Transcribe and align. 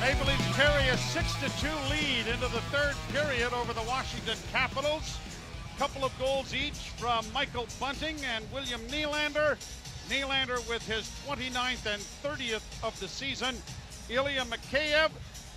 Maple 0.00 0.26
Leafs 0.26 0.56
carry 0.56 0.88
a 0.88 0.94
6-2 0.94 1.90
lead 1.90 2.32
into 2.32 2.46
the 2.52 2.60
third 2.70 2.94
period 3.12 3.52
over 3.52 3.72
the 3.72 3.82
Washington 3.82 4.36
Capitals. 4.52 5.18
Couple 5.76 6.04
of 6.04 6.16
goals 6.20 6.54
each 6.54 6.78
from 6.96 7.24
Michael 7.32 7.66
Bunting 7.80 8.16
and 8.34 8.44
William 8.52 8.80
Nylander. 8.82 9.56
Nylander 10.08 10.66
with 10.68 10.86
his 10.86 11.10
29th 11.26 11.86
and 11.92 12.02
30th 12.22 12.62
of 12.86 12.98
the 13.00 13.08
season. 13.08 13.56
Ilya 14.08 14.44
Mikheyev 14.44 15.10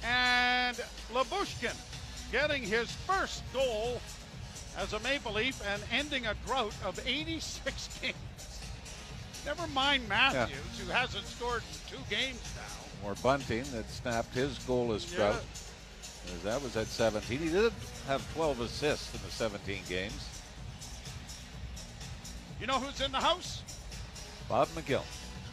and 0.04 0.78
Lyubushkin 1.14 1.76
getting 2.32 2.64
his 2.64 2.92
first 2.92 3.44
goal 3.54 4.02
as 4.78 4.94
a 4.94 5.00
Maple 5.02 5.34
Leaf 5.34 5.62
and 5.72 5.82
ending 5.92 6.26
a 6.26 6.34
drought 6.48 6.74
of 6.84 7.00
86 7.06 8.00
games. 8.02 8.16
Never 9.46 9.68
mind 9.68 10.08
Matthews, 10.10 10.58
yeah. 10.80 10.84
who 10.86 10.92
hasn't 10.92 11.26
scored 11.28 11.62
in 11.62 11.98
two 11.98 12.04
games 12.10 12.42
now. 12.56 12.81
Or 13.06 13.16
Bunting 13.24 13.64
that 13.74 13.90
snapped 13.90 14.34
his 14.34 14.58
goal 14.60 14.94
as. 14.94 15.12
Yeah. 15.14 15.36
That 16.44 16.62
was 16.62 16.78
at 16.78 16.88
17. 16.88 17.40
He 17.40 17.50
did 17.50 17.74
have 18.08 18.34
12 18.36 18.62
assists 18.62 19.14
in 19.14 19.22
the 19.26 19.32
17 19.32 19.82
games. 19.90 20.28
You 22.60 22.68
know 22.68 22.80
who's 22.80 23.02
in 23.02 23.12
the 23.12 23.18
house? 23.18 23.64
Bob 24.48 24.68
McGill. 24.70 25.04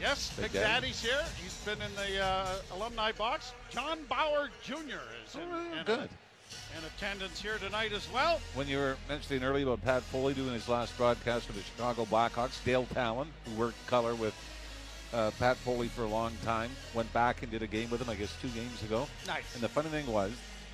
Yes, 0.00 0.32
Big, 0.36 0.52
Big 0.52 0.62
Daddy's 0.62 1.02
here. 1.02 1.24
He's 1.42 1.54
been 1.64 1.78
in 1.82 1.94
the 1.96 2.22
uh, 2.22 2.46
alumni 2.76 3.12
box. 3.12 3.52
John 3.70 3.98
Bower 4.08 4.50
Jr. 4.62 4.76
is 5.26 5.34
in, 5.34 5.40
oh, 5.50 5.82
good. 5.84 6.00
in 6.00 6.84
attendance 6.96 7.40
here 7.40 7.58
tonight 7.58 7.92
as 7.92 8.06
well. 8.12 8.40
When 8.54 8.68
you 8.68 8.76
were 8.76 8.96
mentioning 9.08 9.42
earlier 9.42 9.64
about 9.64 9.84
Pat 9.84 10.02
Foley 10.02 10.34
doing 10.34 10.52
his 10.52 10.68
last 10.68 10.96
broadcast 10.96 11.46
for 11.46 11.52
the 11.52 11.62
Chicago 11.62 12.04
Blackhawks, 12.04 12.62
Dale 12.64 12.86
Tallon, 12.94 13.28
who 13.44 13.60
worked 13.60 13.84
color 13.86 14.14
with 14.14 14.34
uh, 15.12 15.30
Pat 15.38 15.56
Foley 15.58 15.88
for 15.88 16.02
a 16.02 16.08
long 16.08 16.32
time, 16.44 16.70
went 16.94 17.12
back 17.12 17.42
and 17.42 17.50
did 17.50 17.62
a 17.62 17.66
game 17.66 17.90
with 17.90 18.00
him, 18.00 18.10
I 18.10 18.14
guess 18.14 18.34
two 18.40 18.48
games 18.48 18.82
ago. 18.82 19.06
Nice. 19.26 19.54
And 19.54 19.62
the 19.62 19.68
funny 19.68 19.88
thing 19.88 20.06
was, 20.06 20.32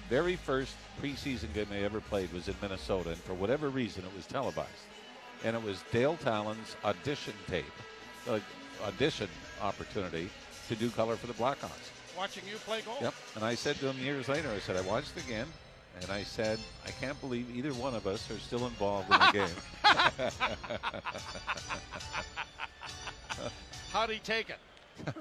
very 0.09 0.37
first 0.37 0.75
preseason 1.01 1.53
game 1.55 1.67
they 1.71 1.85
ever 1.85 2.01
played 2.01 2.33
was 2.33 2.49
in 2.49 2.55
Minnesota, 2.61 3.11
and 3.11 3.19
for 3.19 3.35
whatever 3.35 3.69
reason, 3.71 4.05
it 4.05 4.15
was 4.15 4.27
televised. 4.27 4.69
And 5.45 5.57
it 5.57 5.63
was 5.63 5.85
Dale 5.93 6.17
Tallon's 6.17 6.77
audition 6.85 7.35
tape. 7.49 7.65
Uh, 8.29 8.41
audition 8.85 9.29
opportunity 9.63 10.29
to 10.69 10.75
do 10.75 10.91
color 10.91 11.17
for 11.17 11.27
the 11.27 11.35
Blackhawks. 11.35 11.91
Watching 12.17 12.45
you 12.51 12.57
play 12.57 12.81
golf? 12.83 13.01
Yep. 13.01 13.15
And 13.37 13.45
I 13.45 13.55
said 13.55 13.77
to 13.77 13.91
him 13.91 13.99
years 14.05 14.29
later, 14.29 14.51
I 14.51 14.59
said, 14.59 14.77
I 14.77 14.83
watched 14.83 15.17
again, 15.17 15.47
and 16.01 16.11
I 16.11 16.23
said, 16.23 16.59
I 16.87 16.91
can't 16.91 17.21
believe 17.21 17.55
either 17.55 17.73
one 17.75 17.95
of 17.95 18.07
us 18.07 18.31
are 18.31 18.39
still 18.39 18.67
involved 18.67 19.11
in 19.13 19.19
the 19.19 19.33
game. 19.33 19.51
How'd 23.95 24.11
he 24.11 24.19
take 24.19 24.51
it? 24.51 24.59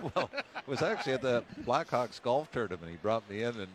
well, 0.16 0.31
it 0.33 0.67
was 0.67 0.81
actually 0.81 1.13
at 1.13 1.21
the 1.21 1.43
Blackhawks 1.63 2.19
golf 2.19 2.52
tournament. 2.52 2.89
He 2.89 2.97
brought 2.97 3.29
me 3.29 3.43
in, 3.43 3.55
and 3.55 3.67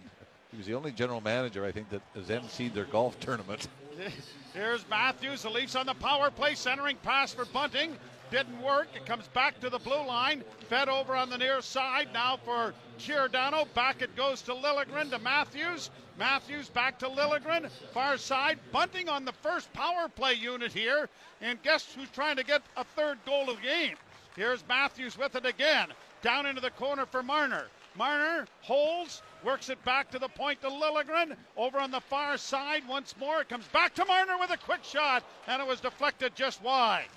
he 0.51 0.57
was 0.57 0.67
the 0.67 0.75
only 0.75 0.91
general 0.91 1.21
manager, 1.21 1.65
I 1.65 1.71
think, 1.71 1.89
that 1.91 2.03
has 2.17 2.27
emceed 2.27 2.75
their 2.75 2.85
golf 2.85 3.19
tournament. 3.21 3.69
Here's 4.55 4.89
Matthews. 4.91 5.43
The 5.43 5.51
Leafs 5.51 5.77
on 5.77 5.87
the 5.87 5.95
power 5.95 6.33
play, 6.33 6.57
centering 6.57 6.97
pass 7.05 7.33
for 7.33 7.45
Bunting. 7.45 7.97
Didn't 8.33 8.61
work. 8.61 8.89
It 8.97 9.07
comes 9.07 9.29
back 9.29 9.61
to 9.61 9.71
the 9.71 9.79
blue 9.79 10.05
line. 10.05 10.43
Fed 10.69 10.89
over 10.89 11.15
on 11.15 11.31
the 11.31 11.39
near 11.39 11.63
side. 11.63 12.09
Now 12.13 12.37
for 12.45 12.75
Giordano. 12.99 13.67
Back 13.75 14.03
it 14.03 14.17
goes 14.17 14.43
to 14.43 14.53
Liljegren 14.53 15.11
to 15.11 15.21
Matthews. 15.21 15.91
Matthews 16.19 16.71
back 16.71 16.99
to 16.99 17.09
Liljegren. 17.09 17.71
Far 17.95 18.19
side. 18.19 18.59
Bunting 18.73 19.09
on 19.09 19.25
the 19.25 19.33
first 19.33 19.73
power 19.73 20.09
play 20.09 20.35
unit 20.35 20.73
here. 20.73 21.09
And 21.41 21.63
guess 21.63 21.95
who's 21.95 22.11
trying 22.11 22.37
to 22.37 22.45
get 22.45 22.63
a 22.77 22.83
third 22.83 23.19
goal 23.25 23.49
of 23.49 23.57
the 23.57 23.63
game? 23.63 23.97
Here's 24.39 24.63
Matthews 24.69 25.19
with 25.19 25.35
it 25.35 25.45
again. 25.45 25.89
Down 26.23 26.47
into 26.47 26.61
the 26.61 26.71
corner 26.71 27.07
for 27.07 27.25
Marner. 27.25 27.67
Marner 27.97 28.47
holds, 28.61 29.21
works 29.43 29.69
it 29.69 29.85
back 29.85 30.13
to 30.13 30.21
the 30.21 30.29
point 30.29 30.63
to 30.63 30.69
Liljegren. 30.69 31.35
Over 31.57 31.81
on 31.81 31.91
the 31.91 31.99
far 31.99 32.39
side 32.39 32.87
once 32.89 33.17
more. 33.19 33.41
It 33.41 33.49
comes 33.49 33.67
back 33.67 33.97
to 33.97 34.05
Marner 34.05 34.39
with 34.39 34.51
a 34.51 34.57
quick 34.57 34.85
shot, 34.85 35.25
and 35.49 35.61
it 35.61 35.67
was 35.67 35.81
deflected 35.81 36.37
just 36.37 36.63
wide. 36.63 37.09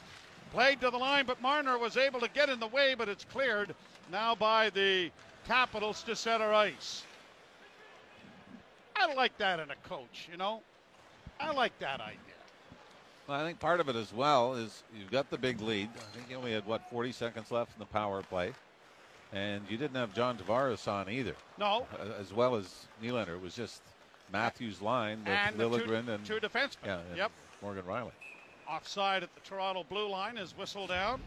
Played 0.52 0.82
to 0.82 0.90
the 0.90 0.98
line, 0.98 1.28
but 1.28 1.40
Marner 1.44 1.78
was 1.78 1.96
able 1.96 2.20
to 2.22 2.28
get 2.28 2.50
in 2.50 2.60
the 2.60 2.66
way, 2.66 2.96
but 2.98 3.08
it's 3.08 3.26
cleared 3.26 3.76
now 4.12 4.34
by 4.34 4.72
the 4.72 5.12
Capitals 5.48 6.02
to 6.04 6.16
center 6.16 6.52
ice. 6.52 7.04
I 8.96 9.14
like 9.14 9.38
that 9.38 9.60
in 9.60 9.70
a 9.70 9.76
coach, 9.88 10.28
you 10.32 10.38
know. 10.38 10.62
I 11.40 11.52
like 11.52 11.78
that 11.80 12.02
idea. 12.02 12.31
Well, 13.32 13.40
I 13.40 13.46
think 13.46 13.62
part 13.62 13.80
of 13.80 13.88
it 13.88 13.96
as 13.96 14.12
well 14.12 14.56
is 14.56 14.84
you've 14.94 15.10
got 15.10 15.30
the 15.30 15.38
big 15.38 15.62
lead. 15.62 15.88
I 15.96 16.18
think 16.18 16.30
you 16.30 16.36
only 16.36 16.52
had 16.52 16.66
what 16.66 16.82
40 16.90 17.14
seconds 17.14 17.50
left 17.50 17.72
in 17.74 17.80
the 17.80 17.86
power 17.86 18.22
play, 18.24 18.52
and 19.32 19.64
you 19.70 19.78
didn't 19.78 19.96
have 19.96 20.14
John 20.14 20.38
Tavares 20.38 20.86
on 20.86 21.10
either. 21.10 21.34
No, 21.58 21.88
as 22.20 22.34
well 22.34 22.58
as 22.58 22.88
Nylander. 23.02 23.36
It 23.36 23.42
was 23.42 23.56
just 23.56 23.84
Matthews' 24.34 24.82
line 24.82 25.20
with 25.20 25.30
and 25.30 25.56
Liljegren 25.56 26.08
two, 26.08 26.12
and 26.12 26.26
two 26.26 26.40
defensemen. 26.42 26.76
Yeah, 26.86 27.00
yep. 27.16 27.32
Morgan 27.62 27.84
Rielly. 27.84 28.12
Offside 28.70 29.24
at 29.24 29.34
the 29.34 29.40
Toronto 29.46 29.86
blue 29.90 30.10
line 30.10 30.38
is 30.38 30.52
whistled 30.58 30.92
out. 30.92 31.22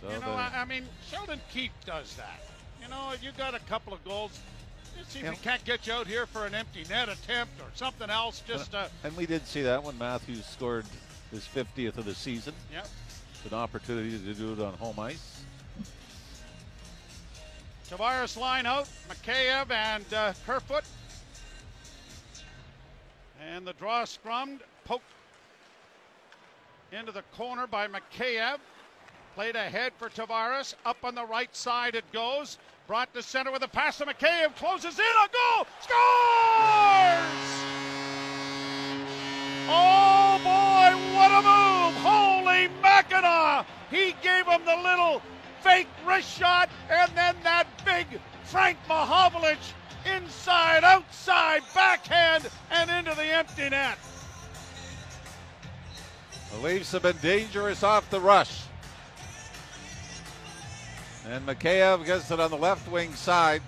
So 0.00 0.10
you 0.10 0.18
know, 0.18 0.32
I, 0.32 0.50
I, 0.56 0.64
mean, 0.64 0.88
Sheldon 1.08 1.40
Keefe 1.52 1.70
does 1.86 2.16
that. 2.16 2.40
You 2.82 2.88
know, 2.88 3.12
you 3.22 3.30
got 3.38 3.54
a 3.54 3.60
couple 3.60 3.94
of 3.94 4.04
goals. 4.04 4.40
See 5.08 5.20
if 5.20 5.30
he 5.30 5.36
can't 5.36 5.64
get 5.64 5.86
you 5.86 5.92
out 5.92 6.06
here 6.06 6.26
for 6.26 6.46
an 6.46 6.54
empty 6.54 6.84
net 6.88 7.08
attempt 7.08 7.60
or 7.60 7.66
something 7.74 8.08
else. 8.08 8.42
Just 8.46 8.74
uh, 8.74 8.86
and 9.04 9.14
we 9.16 9.26
did 9.26 9.46
see 9.46 9.62
that 9.62 9.82
when 9.82 9.98
Matthews 9.98 10.46
scored 10.46 10.86
his 11.30 11.46
50th 11.46 11.98
of 11.98 12.04
the 12.04 12.14
season. 12.14 12.54
Yep. 12.72 12.88
It's 13.34 13.52
an 13.52 13.58
opportunity 13.58 14.18
to 14.18 14.34
do 14.34 14.52
it 14.52 14.60
on 14.60 14.74
home 14.74 14.98
ice. 14.98 15.42
Tavares 17.90 18.38
line 18.38 18.64
out. 18.64 18.88
Mikheyev 19.08 19.70
and 19.70 20.14
uh, 20.14 20.32
Kerfoot 20.46 20.84
and 23.50 23.66
the 23.66 23.72
draw 23.74 24.02
scrummed, 24.04 24.60
poked 24.84 25.04
into 26.92 27.12
the 27.12 27.22
corner 27.36 27.66
by 27.66 27.88
Mikheyev. 27.88 28.58
Played 29.34 29.56
ahead 29.56 29.92
for 29.98 30.08
Tavares. 30.08 30.74
Up 30.84 30.98
on 31.02 31.14
the 31.14 31.24
right 31.24 31.54
side 31.54 31.94
it 31.94 32.10
goes. 32.12 32.58
Brought 32.86 33.14
to 33.14 33.22
center 33.22 33.52
with 33.52 33.62
a 33.62 33.68
pass 33.68 33.98
to 33.98 34.06
Mikheyev. 34.06 34.56
Closes 34.56 34.98
in. 34.98 35.04
A 35.04 35.28
goal. 35.28 35.66
Scores! 35.80 37.52
Oh 39.68 40.40
boy, 40.42 41.14
what 41.14 41.30
a 41.30 41.40
move! 41.40 41.94
Holy 42.02 42.68
Mackinaw! 42.82 43.64
He 43.90 44.14
gave 44.22 44.46
him 44.46 44.64
the 44.64 44.76
little 44.76 45.22
fake 45.60 45.88
wrist 46.04 46.36
shot 46.36 46.68
and 46.90 47.10
then 47.14 47.36
that 47.44 47.66
big 47.84 48.06
Frank 48.44 48.76
Mahovlich 48.88 49.72
inside, 50.04 50.82
outside, 50.82 51.62
backhand, 51.74 52.50
and 52.70 52.90
into 52.90 53.14
the 53.14 53.24
empty 53.24 53.70
net. 53.70 53.96
The 56.52 56.58
Leafs 56.58 56.92
have 56.92 57.02
been 57.02 57.16
dangerous 57.18 57.82
off 57.82 58.10
the 58.10 58.20
rush. 58.20 58.62
And 61.28 61.46
Mikheyev 61.46 62.04
gets 62.04 62.30
it 62.30 62.40
on 62.40 62.50
the 62.50 62.56
left 62.56 62.90
wing 62.90 63.14
side. 63.14 63.62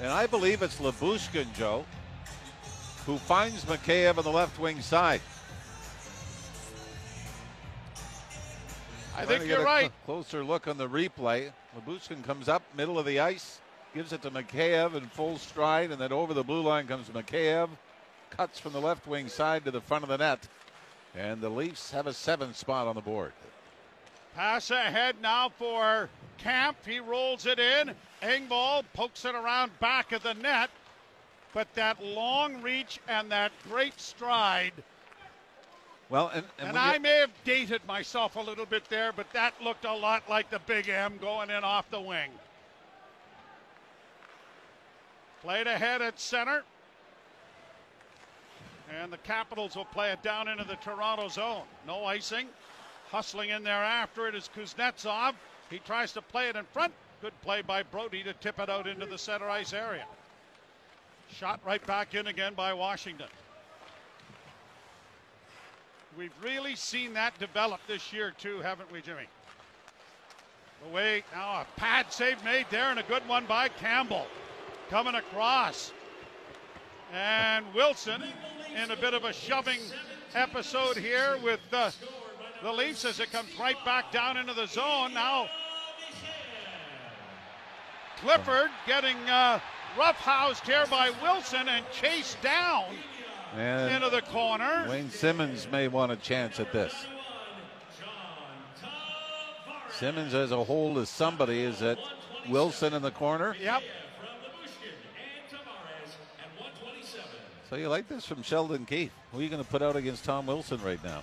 And 0.00 0.08
I 0.08 0.26
believe 0.26 0.62
it's 0.62 0.78
Lyubushkin, 0.78 1.52
Joe, 1.54 1.84
who 3.04 3.18
finds 3.18 3.64
Mikheyev 3.64 4.16
on 4.16 4.24
the 4.24 4.30
left 4.30 4.58
wing 4.58 4.80
side. 4.80 5.20
I 9.16 9.26
think 9.26 9.46
you're 9.46 9.64
right. 9.64 9.90
Closer 10.06 10.44
look 10.44 10.68
on 10.68 10.78
the 10.78 10.88
replay. 10.88 11.50
Lyubushkin 11.76 12.22
comes 12.22 12.48
up, 12.48 12.62
middle 12.76 12.98
of 12.98 13.04
the 13.04 13.18
ice, 13.18 13.60
gives 13.94 14.12
it 14.12 14.22
to 14.22 14.30
Mikheyev 14.30 14.94
in 14.94 15.06
full 15.08 15.36
stride, 15.36 15.90
and 15.90 16.00
then 16.00 16.12
over 16.12 16.32
the 16.32 16.44
blue 16.44 16.62
line 16.62 16.86
comes 16.86 17.08
Mikheyev. 17.08 17.68
Cuts 18.30 18.60
from 18.60 18.72
the 18.72 18.80
left 18.80 19.06
wing 19.06 19.28
side 19.28 19.64
to 19.64 19.70
the 19.70 19.80
front 19.80 20.04
of 20.04 20.08
the 20.08 20.18
net. 20.18 20.46
And 21.16 21.40
the 21.40 21.48
Leafs 21.48 21.90
have 21.90 22.06
a 22.06 22.12
seven 22.12 22.54
spot 22.54 22.86
on 22.86 22.94
the 22.94 23.00
board. 23.00 23.32
Pass 24.38 24.70
ahead 24.70 25.16
now 25.20 25.48
for 25.48 26.08
Camp. 26.36 26.76
He 26.86 27.00
rolls 27.00 27.44
it 27.44 27.58
in. 27.58 27.92
Engvall 28.22 28.84
pokes 28.94 29.24
it 29.24 29.34
around 29.34 29.76
back 29.80 30.12
of 30.12 30.22
the 30.22 30.34
net. 30.34 30.70
But 31.52 31.66
that 31.74 32.00
long 32.04 32.62
reach 32.62 33.00
and 33.08 33.32
that 33.32 33.50
great 33.68 34.00
stride. 34.00 34.74
Well, 36.08 36.30
and, 36.32 36.44
and, 36.56 36.68
and 36.68 36.78
I 36.78 36.98
may 36.98 37.16
have 37.16 37.32
dated 37.42 37.84
myself 37.88 38.36
a 38.36 38.40
little 38.40 38.64
bit 38.64 38.84
there, 38.88 39.12
but 39.12 39.26
that 39.32 39.54
looked 39.60 39.84
a 39.84 39.92
lot 39.92 40.22
like 40.30 40.50
the 40.50 40.60
big 40.60 40.88
M 40.88 41.18
going 41.20 41.50
in 41.50 41.64
off 41.64 41.90
the 41.90 42.00
wing. 42.00 42.30
Played 45.42 45.66
ahead 45.66 46.00
at 46.00 46.20
center. 46.20 46.62
And 49.00 49.12
the 49.12 49.18
Capitals 49.18 49.74
will 49.74 49.84
play 49.86 50.12
it 50.12 50.22
down 50.22 50.46
into 50.46 50.62
the 50.62 50.76
Toronto 50.76 51.26
zone. 51.26 51.64
No 51.88 52.04
icing. 52.04 52.46
Hustling 53.10 53.50
in 53.50 53.62
there 53.62 53.82
after 53.82 54.28
it 54.28 54.34
is 54.34 54.50
Kuznetsov. 54.54 55.34
He 55.70 55.78
tries 55.78 56.12
to 56.12 56.22
play 56.22 56.48
it 56.48 56.56
in 56.56 56.64
front. 56.64 56.92
Good 57.20 57.38
play 57.42 57.62
by 57.62 57.82
Brodie 57.82 58.22
to 58.22 58.32
tip 58.34 58.58
it 58.58 58.68
out 58.68 58.86
into 58.86 59.06
the 59.06 59.18
center 59.18 59.48
ice 59.48 59.72
area. 59.72 60.06
Shot 61.32 61.60
right 61.64 61.84
back 61.86 62.14
in 62.14 62.26
again 62.26 62.54
by 62.54 62.72
Washington. 62.72 63.28
We've 66.16 66.32
really 66.42 66.74
seen 66.74 67.14
that 67.14 67.38
develop 67.38 67.80
this 67.86 68.12
year, 68.12 68.32
too, 68.36 68.60
haven't 68.60 68.90
we, 68.90 69.00
Jimmy? 69.00 69.26
Away 70.90 71.22
now, 71.34 71.62
a 71.62 71.66
pad 71.76 72.06
save 72.10 72.42
made 72.44 72.66
there, 72.70 72.90
and 72.90 72.98
a 72.98 73.04
good 73.04 73.26
one 73.28 73.46
by 73.46 73.68
Campbell. 73.68 74.26
Coming 74.90 75.16
across. 75.16 75.92
And 77.12 77.64
Wilson 77.74 78.22
in 78.82 78.90
a 78.90 78.96
bit 78.96 79.14
of 79.14 79.24
a 79.24 79.32
shoving 79.32 79.80
episode 80.34 80.96
here 80.96 81.38
with 81.42 81.60
the, 81.70 81.92
the 82.62 82.72
Leafs 82.72 83.04
as 83.04 83.20
it 83.20 83.30
comes 83.30 83.48
right 83.58 83.82
back 83.84 84.12
down 84.12 84.36
into 84.36 84.54
the 84.54 84.66
zone. 84.66 85.14
Now, 85.14 85.48
Clifford 88.20 88.70
getting 88.86 89.16
uh, 89.28 89.60
roughhoused 89.96 90.66
here 90.66 90.86
by 90.90 91.10
Wilson 91.22 91.68
and 91.68 91.84
chased 91.92 92.40
down 92.42 92.84
And 93.56 93.94
into 93.94 94.10
the 94.10 94.22
corner. 94.22 94.86
Wayne 94.88 95.10
Simmonds 95.10 95.68
may 95.70 95.88
want 95.88 96.12
a 96.12 96.16
chance 96.16 96.58
at 96.58 96.72
this. 96.72 96.94
Simmonds 99.90 100.34
as 100.34 100.52
a 100.52 100.62
hold 100.62 100.98
as 100.98 101.08
somebody. 101.08 101.62
Is 101.62 101.78
that 101.80 101.98
Wilson 102.48 102.94
in 102.94 103.02
the 103.02 103.10
corner? 103.10 103.56
Yep. 103.60 103.82
So 107.68 107.76
you 107.76 107.88
like 107.88 108.08
this 108.08 108.24
from 108.24 108.42
Sheldon 108.42 108.86
Keefe? 108.86 109.12
Who 109.32 109.40
are 109.40 109.42
you 109.42 109.50
going 109.50 109.62
to 109.62 109.68
put 109.68 109.82
out 109.82 109.94
against 109.94 110.24
Tom 110.24 110.46
Wilson 110.46 110.80
right 110.82 111.02
now? 111.04 111.22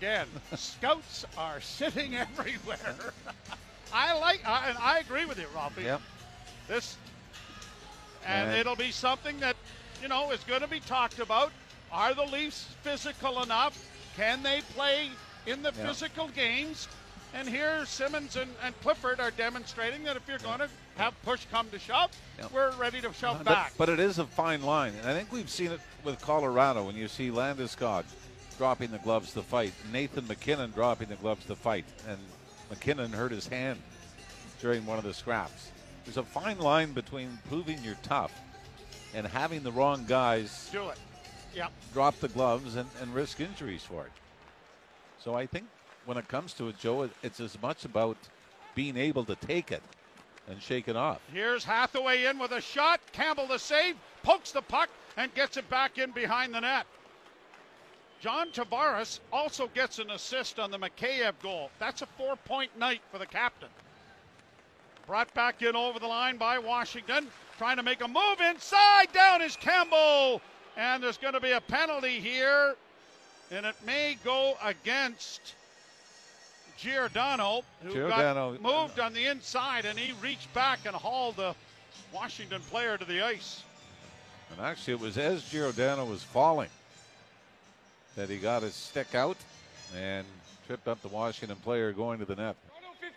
Again, 0.00 0.26
scouts 0.56 1.26
are 1.36 1.60
sitting 1.60 2.16
everywhere. 2.38 3.12
I 3.92 4.18
like, 4.18 4.40
I, 4.48 4.70
and 4.70 4.78
I 4.78 4.98
agree 5.00 5.26
with 5.26 5.38
you, 5.38 5.44
Ralphie. 5.54 5.82
Yep. 5.82 6.00
This, 6.68 6.96
and 8.26 8.50
it'll 8.56 8.76
be 8.76 8.92
something 8.92 9.38
that, 9.40 9.56
you 10.00 10.08
know, 10.08 10.30
is 10.30 10.42
going 10.44 10.62
to 10.62 10.68
be 10.68 10.80
talked 10.80 11.18
about. 11.18 11.52
Are 11.92 12.14
the 12.14 12.22
Leafs 12.22 12.66
physical 12.82 13.42
enough? 13.42 13.78
Can 14.16 14.42
they 14.42 14.62
play 14.74 15.10
in 15.46 15.60
the 15.62 15.70
Yeah. 15.76 15.88
physical 15.88 16.28
games? 16.28 16.88
And 17.34 17.46
here, 17.46 17.84
Simmonds 17.84 18.36
and, 18.36 18.50
and 18.64 18.74
Clifford 18.80 19.20
are 19.20 19.30
demonstrating 19.32 20.02
that 20.04 20.16
if 20.16 20.26
you're 20.26 20.38
going 20.38 20.60
to 20.60 20.68
have 20.96 21.12
push 21.24 21.44
come 21.50 21.68
to 21.72 21.78
shove, 21.78 22.10
Yeah. 22.38 22.46
we're 22.50 22.72
ready 22.76 23.02
to 23.02 23.12
shove 23.12 23.36
But, 23.40 23.44
back. 23.44 23.72
but 23.76 23.90
it 23.90 24.00
is 24.00 24.18
a 24.18 24.24
fine 24.24 24.62
line. 24.62 24.94
And 24.98 25.10
I 25.10 25.12
think 25.12 25.30
we've 25.30 25.50
seen 25.50 25.72
it 25.72 25.80
with 26.04 26.18
Colorado 26.22 26.84
when 26.84 26.96
you 26.96 27.06
see 27.06 27.28
Landeskog 27.28 28.04
dropping 28.60 28.90
the 28.90 28.98
gloves 28.98 29.32
to 29.32 29.40
fight, 29.40 29.72
Nathan 29.90 30.26
MacKinnon 30.28 30.70
dropping 30.72 31.08
the 31.08 31.14
gloves 31.14 31.46
to 31.46 31.56
fight, 31.56 31.86
and 32.06 32.18
MacKinnon 32.68 33.10
hurt 33.10 33.32
his 33.32 33.46
hand 33.48 33.80
during 34.60 34.84
one 34.84 34.98
of 34.98 35.04
the 35.04 35.14
scraps. 35.14 35.70
There's 36.04 36.18
a 36.18 36.22
fine 36.22 36.58
line 36.58 36.92
between 36.92 37.38
proving 37.48 37.78
you're 37.82 37.96
tough 38.02 38.38
and 39.14 39.26
having 39.26 39.62
the 39.62 39.72
wrong 39.72 40.04
guys 40.06 40.68
Do 40.70 40.90
it. 40.90 40.98
Yep. 41.54 41.72
drop 41.94 42.20
the 42.20 42.28
gloves 42.28 42.76
and, 42.76 42.86
and 43.00 43.14
risk 43.14 43.40
injuries 43.40 43.82
for 43.82 44.04
it. 44.04 44.12
So 45.24 45.34
I 45.34 45.46
think 45.46 45.64
when 46.04 46.18
it 46.18 46.28
comes 46.28 46.52
to 46.54 46.68
it, 46.68 46.78
Joe, 46.78 47.08
it's 47.22 47.40
as 47.40 47.56
much 47.62 47.86
about 47.86 48.18
being 48.74 48.98
able 48.98 49.24
to 49.24 49.36
take 49.36 49.72
it 49.72 49.82
and 50.50 50.60
shake 50.60 50.86
it 50.86 50.96
off. 50.96 51.22
Here's 51.32 51.64
Hathaway 51.64 52.26
in 52.26 52.38
with 52.38 52.50
a 52.50 52.60
shot. 52.60 53.00
Campbell 53.12 53.46
the 53.46 53.58
save, 53.58 53.96
pokes 54.22 54.52
the 54.52 54.60
puck, 54.60 54.90
and 55.16 55.34
gets 55.34 55.56
it 55.56 55.70
back 55.70 55.96
in 55.96 56.10
behind 56.10 56.52
the 56.52 56.60
net. 56.60 56.84
John 58.20 58.50
Tavares 58.50 59.20
also 59.32 59.68
gets 59.68 59.98
an 59.98 60.10
assist 60.10 60.58
on 60.58 60.70
the 60.70 60.78
Mikheyev 60.78 61.34
goal. 61.42 61.70
That's 61.78 62.02
a 62.02 62.06
four 62.06 62.36
point 62.36 62.76
night 62.78 63.00
for 63.10 63.18
the 63.18 63.26
captain. 63.26 63.70
Brought 65.06 65.32
back 65.32 65.62
in 65.62 65.74
over 65.74 65.98
the 65.98 66.06
line 66.06 66.36
by 66.36 66.58
Washington. 66.58 67.28
Trying 67.56 67.78
to 67.78 67.82
make 67.82 68.02
a 68.02 68.08
move 68.08 68.40
inside. 68.40 69.12
Down 69.12 69.40
is 69.40 69.56
Campbell. 69.56 70.42
And 70.76 71.02
there's 71.02 71.16
going 71.16 71.32
to 71.32 71.40
be 71.40 71.52
a 71.52 71.60
penalty 71.62 72.20
here. 72.20 72.76
And 73.50 73.64
it 73.64 73.74
may 73.84 74.18
go 74.22 74.54
against 74.62 75.54
Giordano, 76.76 77.62
who 77.82 77.92
Giordano- 77.92 78.52
got 78.52 78.62
moved 78.62 79.00
on 79.00 79.12
the 79.12 79.26
inside, 79.26 79.84
and 79.84 79.98
he 79.98 80.12
reached 80.22 80.52
back 80.54 80.80
and 80.86 80.94
hauled 80.94 81.36
the 81.36 81.54
Washington 82.12 82.62
player 82.70 82.96
to 82.96 83.04
the 83.04 83.20
ice. 83.22 83.62
And 84.52 84.60
actually, 84.60 84.94
it 84.94 85.00
was 85.00 85.18
as 85.18 85.42
Giordano 85.44 86.04
was 86.04 86.22
falling 86.22 86.70
that 88.16 88.28
he 88.28 88.38
got 88.38 88.62
his 88.62 88.74
stick 88.74 89.14
out 89.14 89.36
and 89.96 90.26
tripped 90.66 90.88
up 90.88 91.00
the 91.02 91.08
Washington 91.08 91.56
player 91.58 91.92
going 91.92 92.18
to 92.18 92.24
the 92.24 92.36
net. 92.36 92.56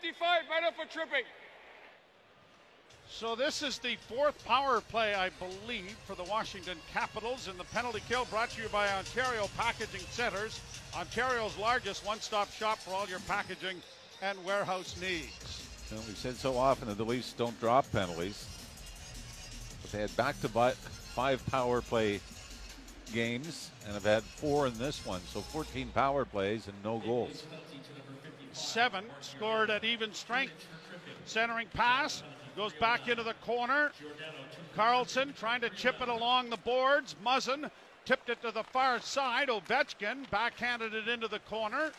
55, 0.04 0.44
right 0.50 0.64
up 0.64 0.76
for 0.76 0.92
tripping. 0.92 1.24
So 3.10 3.36
this 3.36 3.62
is 3.62 3.78
the 3.78 3.96
fourth 4.08 4.44
power 4.44 4.82
play, 4.82 5.14
I 5.14 5.30
believe, 5.30 5.96
for 6.06 6.16
the 6.16 6.24
Washington 6.24 6.78
Capitals, 6.92 7.48
and 7.48 7.60
the 7.60 7.64
penalty 7.66 8.02
kill 8.10 8.26
brought 8.26 8.50
to 8.52 8.62
you 8.62 8.68
by 8.70 8.90
Ontario 8.90 9.48
Packaging 9.56 10.02
Centers, 10.10 10.60
Ontario's 10.98 11.58
largest 11.58 12.06
one-stop 12.06 12.52
shop 12.52 12.80
for 12.80 12.92
all 12.94 13.08
your 13.08 13.20
packaging 13.20 13.78
and 14.22 14.44
warehouse 14.44 14.96
needs. 15.00 15.68
And 15.92 16.00
we've 16.00 16.18
said 16.18 16.36
so 16.36 16.58
often 16.58 16.88
that 16.88 16.98
the 16.98 17.06
Leafs 17.06 17.34
don't 17.34 17.58
drop 17.60 17.90
penalties, 17.92 18.48
but 19.82 19.92
they 19.92 20.00
had 20.00 20.16
back-to-back 20.18 20.74
five 20.74 21.46
power 21.48 21.82
play 21.82 22.20
games 23.12 23.72
and 23.86 23.94
have 23.94 24.04
had 24.04 24.24
four 24.24 24.68
in 24.68 24.78
this 24.78 25.06
one, 25.06 25.22
so 25.28 25.42
14 25.42 25.90
power 25.94 26.26
plays 26.26 26.68
and 26.68 26.76
no 26.84 27.00
goals. 27.00 27.44
Seven 28.54 29.06
scored 29.22 29.70
at 29.70 29.84
even 29.84 30.14
strength. 30.14 30.68
Centering 31.26 31.68
pass 31.74 32.24
goes 32.56 32.74
back 32.74 33.08
into 33.08 33.24
the 33.24 33.34
corner. 33.46 33.92
Carlson 34.76 35.34
trying 35.38 35.62
to 35.62 35.70
chip 35.70 36.02
it 36.02 36.10
along 36.10 36.50
the 36.50 36.58
boards. 36.58 37.16
Muzzin 37.24 37.70
tipped 38.06 38.30
it 38.30 38.42
to 38.42 38.52
the 38.52 38.64
far 38.64 39.00
side. 39.00 39.50
Ovechkin 39.50 40.30
backhanded 40.30 40.94
it 40.94 41.08
into 41.08 41.28
the 41.28 41.40
corner. 41.40 41.92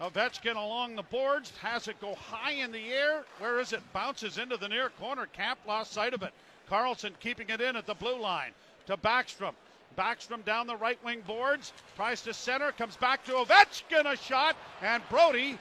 Ovechkin 0.00 0.56
along 0.56 0.96
the 0.96 1.02
boards 1.02 1.52
has 1.60 1.86
it 1.86 2.00
go 2.00 2.14
high 2.14 2.52
in 2.52 2.72
the 2.72 2.92
air. 2.92 3.24
Where 3.38 3.60
is 3.60 3.72
it? 3.72 3.82
Bounces 3.92 4.38
into 4.38 4.56
the 4.56 4.68
near 4.68 4.88
corner. 4.88 5.26
Camp 5.26 5.58
lost 5.66 5.92
sight 5.92 6.14
of 6.14 6.22
it. 6.22 6.32
Carlson 6.68 7.14
keeping 7.20 7.50
it 7.50 7.60
in 7.60 7.76
at 7.76 7.86
the 7.86 7.94
blue 7.94 8.18
line 8.18 8.52
to 8.86 8.96
Backstrom. 8.96 9.54
Backstrom 9.96 10.44
down 10.44 10.66
the 10.66 10.76
right 10.76 11.02
wing 11.04 11.22
boards, 11.26 11.72
tries 11.96 12.22
to 12.22 12.32
center, 12.34 12.72
comes 12.72 12.96
back 12.96 13.24
to 13.24 13.32
Ovechkin, 13.32 14.10
a 14.10 14.16
shot, 14.16 14.56
and 14.82 15.02
Brodie 15.10 15.58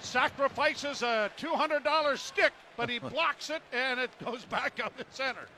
sacrifices 0.00 1.02
a 1.02 1.30
$200 1.38 2.18
stick, 2.18 2.52
but 2.76 2.88
he 2.88 2.98
blocks 2.98 3.50
it 3.50 3.62
and 3.72 3.98
it 3.98 4.10
goes 4.24 4.44
back 4.44 4.80
up 4.82 4.96
the 4.96 5.04
center. 5.10 5.48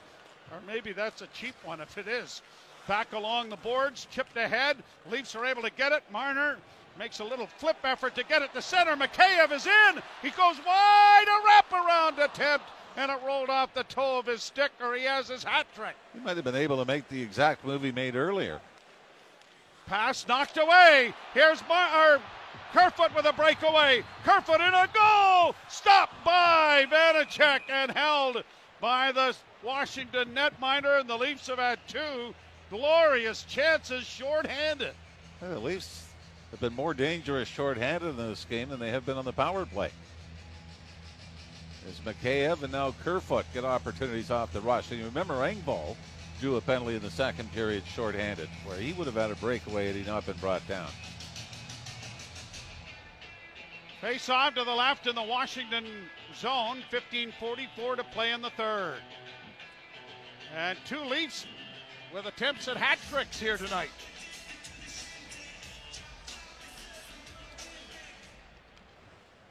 Or 0.50 0.58
maybe 0.66 0.92
that's 0.92 1.22
a 1.22 1.26
cheap 1.28 1.54
one 1.64 1.80
if 1.80 1.98
it 1.98 2.08
is. 2.08 2.42
Back 2.88 3.12
along 3.12 3.50
the 3.50 3.56
boards, 3.56 4.06
chipped 4.10 4.36
ahead. 4.36 4.78
Leafs 5.10 5.36
are 5.36 5.44
able 5.44 5.62
to 5.62 5.70
get 5.70 5.92
it. 5.92 6.02
Marner 6.10 6.56
makes 6.98 7.20
a 7.20 7.24
little 7.24 7.46
flip 7.46 7.76
effort 7.84 8.14
to 8.16 8.24
get 8.24 8.42
it 8.42 8.52
to 8.52 8.62
center. 8.62 8.96
Mikheyev 8.96 9.52
is 9.52 9.66
in. 9.66 10.02
He 10.22 10.30
goes 10.30 10.56
wide, 10.66 11.26
a 11.28 11.74
wraparound 11.74 12.24
attempt, 12.24 12.64
and 12.96 13.10
it 13.10 13.18
rolled 13.24 13.50
off 13.50 13.74
the 13.74 13.84
toe 13.84 14.18
of 14.18 14.26
his 14.26 14.42
stick, 14.42 14.70
or 14.80 14.94
he 14.94 15.04
has 15.04 15.28
his 15.28 15.44
hat 15.44 15.66
trick. 15.74 15.94
He 16.12 16.20
might 16.20 16.36
have 16.36 16.44
been 16.44 16.54
able 16.54 16.78
to 16.78 16.84
make 16.84 17.08
the 17.08 17.22
exact 17.22 17.64
move 17.64 17.82
he 17.82 17.92
made 17.92 18.16
earlier. 18.16 18.60
Pass 19.86 20.26
knocked 20.28 20.56
away. 20.56 21.12
Here's 21.34 21.62
Mar- 21.68 22.20
Kerfoot 22.72 23.14
with 23.14 23.26
a 23.26 23.32
breakaway. 23.32 24.04
Kerfoot 24.24 24.60
in 24.60 24.74
a 24.74 24.88
goal. 24.94 25.54
Stopped 25.68 26.24
by 26.24 26.86
Vanecek 26.88 27.62
and 27.68 27.90
held 27.90 28.44
by 28.80 29.10
the 29.12 29.36
Washington 29.64 30.34
netminder. 30.34 31.00
And 31.00 31.10
the 31.10 31.16
Leafs 31.16 31.48
have 31.48 31.58
had 31.58 31.80
two 31.88 32.34
glorious 32.70 33.42
chances 33.44 34.04
shorthanded. 34.04 34.92
The 35.40 35.58
Leafs 35.58 36.06
have 36.52 36.60
been 36.60 36.74
more 36.74 36.94
dangerous 36.94 37.48
shorthanded 37.48 38.10
in 38.10 38.16
this 38.16 38.46
game 38.48 38.68
than 38.68 38.78
they 38.78 38.90
have 38.90 39.04
been 39.04 39.16
on 39.16 39.24
the 39.24 39.32
power 39.32 39.66
play. 39.66 39.90
As 41.88 41.98
Mikheyev 42.00 42.62
and 42.62 42.72
now 42.72 42.94
Kerfoot 43.02 43.46
get 43.54 43.64
opportunities 43.64 44.30
off 44.30 44.52
the 44.52 44.60
rush. 44.60 44.90
And 44.90 45.00
you 45.00 45.06
remember 45.06 45.34
Engvall 45.34 45.96
drew 46.40 46.56
a 46.56 46.60
penalty 46.60 46.96
in 46.96 47.02
the 47.02 47.10
second 47.10 47.52
period 47.52 47.82
shorthanded, 47.86 48.48
where 48.64 48.76
he 48.76 48.92
would 48.92 49.06
have 49.06 49.16
had 49.16 49.30
a 49.30 49.36
breakaway 49.36 49.86
had 49.86 49.96
he 49.96 50.04
not 50.04 50.26
been 50.26 50.36
brought 50.38 50.66
down. 50.68 50.88
Face 54.00 54.28
off 54.28 54.54
to 54.54 54.64
the 54.64 54.74
left 54.74 55.06
in 55.06 55.14
the 55.14 55.22
Washington 55.22 55.84
zone. 56.34 56.82
15:44 56.90 57.96
to 57.96 58.04
play 58.04 58.32
in 58.32 58.40
the 58.40 58.50
third. 58.50 59.00
And 60.54 60.78
two 60.86 61.00
Leafs 61.00 61.46
with 62.12 62.26
attempts 62.26 62.66
at 62.68 62.76
hat 62.76 62.98
tricks 63.10 63.38
here 63.38 63.56
tonight. 63.56 63.90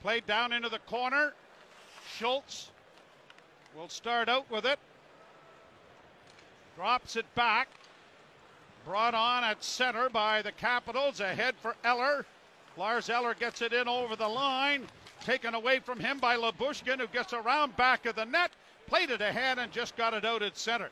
Played 0.02 0.26
down 0.26 0.52
into 0.52 0.70
the 0.70 0.80
corner. 0.80 1.34
Schultz 2.20 2.72
will 3.78 3.88
start 3.88 4.28
out 4.28 4.52
with 4.52 4.66
it. 4.66 4.78
Drops 6.76 7.16
it 7.16 7.26
back. 7.34 7.70
Brought 8.84 9.14
on 9.14 9.46
at 9.46 9.64
center 9.64 10.10
by 10.10 10.42
the 10.42 10.52
Capitals. 10.52 11.22
Ahead 11.22 11.56
for 11.62 11.78
Eller. 11.86 12.26
Lars 12.76 13.10
Eller 13.10 13.36
gets 13.36 13.62
it 13.62 13.72
in 13.72 13.88
over 13.88 14.18
the 14.18 14.28
line. 14.28 14.86
Taken 15.24 15.54
away 15.54 15.80
from 15.80 15.98
him 15.98 16.20
by 16.20 16.36
Lyubushkin, 16.36 17.00
who 17.00 17.08
gets 17.08 17.32
around 17.32 17.78
back 17.78 18.06
of 18.06 18.16
the 18.16 18.26
net. 18.26 18.52
Played 18.88 19.12
it 19.12 19.22
ahead 19.22 19.58
and 19.58 19.72
just 19.72 19.96
got 19.96 20.14
it 20.14 20.26
out 20.26 20.44
at 20.44 20.58
center. 20.58 20.90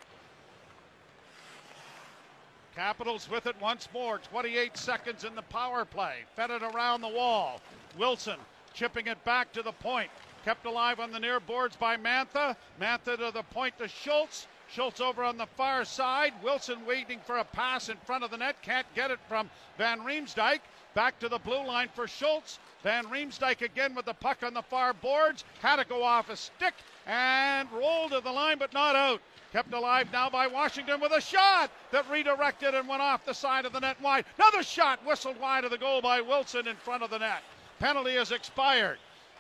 Capitals 2.74 3.30
with 3.30 3.48
it 3.48 3.56
once 3.60 3.90
more. 3.94 4.20
28 4.20 4.78
seconds 4.78 5.26
in 5.26 5.36
the 5.36 5.42
power 5.42 5.84
play. 5.84 6.20
Fed 6.38 6.52
it 6.52 6.64
around 6.64 7.02
the 7.02 7.10
wall. 7.10 7.60
Wilson 7.98 8.38
chipping 8.74 9.08
it 9.08 9.22
back 9.26 9.52
to 9.52 9.62
the 9.62 9.74
point. 9.74 10.10
Kept 10.48 10.66
alive 10.66 11.02
on 11.02 11.12
the 11.12 11.20
near 11.20 11.42
boards 11.42 11.76
by 11.76 11.98
Mantha. 11.98 12.56
Mantha 12.80 13.18
to 13.18 13.32
the 13.34 13.44
point 13.52 13.78
to 13.80 13.90
Schultz. 13.90 14.48
Schultz 14.72 15.02
over 15.02 15.22
on 15.22 15.38
the 15.38 15.46
far 15.46 15.84
side. 15.84 16.32
Wilson 16.42 16.86
waiting 16.86 17.20
for 17.20 17.40
a 17.40 17.44
pass 17.44 17.90
in 17.90 17.98
front 17.98 18.24
of 18.24 18.32
the 18.32 18.38
net. 18.38 18.62
Can't 18.62 18.88
get 18.96 19.12
it 19.12 19.20
from 19.28 19.50
Van 19.78 20.00
Riemsdyk. 20.00 20.62
Back 20.94 21.20
to 21.20 21.28
the 21.28 21.40
blue 21.40 21.66
line 21.66 21.90
for 21.94 22.08
Schultz. 22.08 22.60
Van 22.82 23.04
Riemsdyk 23.08 23.62
again 23.62 23.94
with 23.94 24.06
the 24.06 24.14
puck 24.14 24.38
on 24.42 24.54
the 24.54 24.62
far 24.62 24.94
boards. 24.94 25.44
Had 25.60 25.76
to 25.76 25.86
go 25.86 26.02
off 26.02 26.30
a 26.30 26.38
stick 26.38 26.76
and 27.06 27.70
rolled 27.74 28.12
to 28.12 28.22
the 28.22 28.32
line, 28.32 28.58
but 28.58 28.72
not 28.72 28.96
out. 28.96 29.20
Kept 29.52 29.74
alive 29.74 30.08
now 30.14 30.30
by 30.30 30.48
Washington 30.48 31.02
with 31.02 31.12
a 31.12 31.20
shot 31.20 31.72
that 31.92 32.10
redirected 32.10 32.74
and 32.74 32.88
went 32.88 33.02
off 33.02 33.26
the 33.26 33.34
side 33.34 33.66
of 33.66 33.74
the 33.74 33.82
net 33.82 34.00
wide. 34.00 34.24
Another 34.38 34.64
shot 34.64 35.06
whistled 35.06 35.38
wide 35.42 35.66
of 35.66 35.72
the 35.72 35.78
goal 35.78 36.02
by 36.02 36.22
Wilson 36.22 36.70
in 36.70 36.78
front 36.78 37.04
of 37.04 37.10
the 37.10 37.20
net. 37.20 37.44
Penalty 37.80 38.16
has 38.16 38.32
expired. 38.32 38.98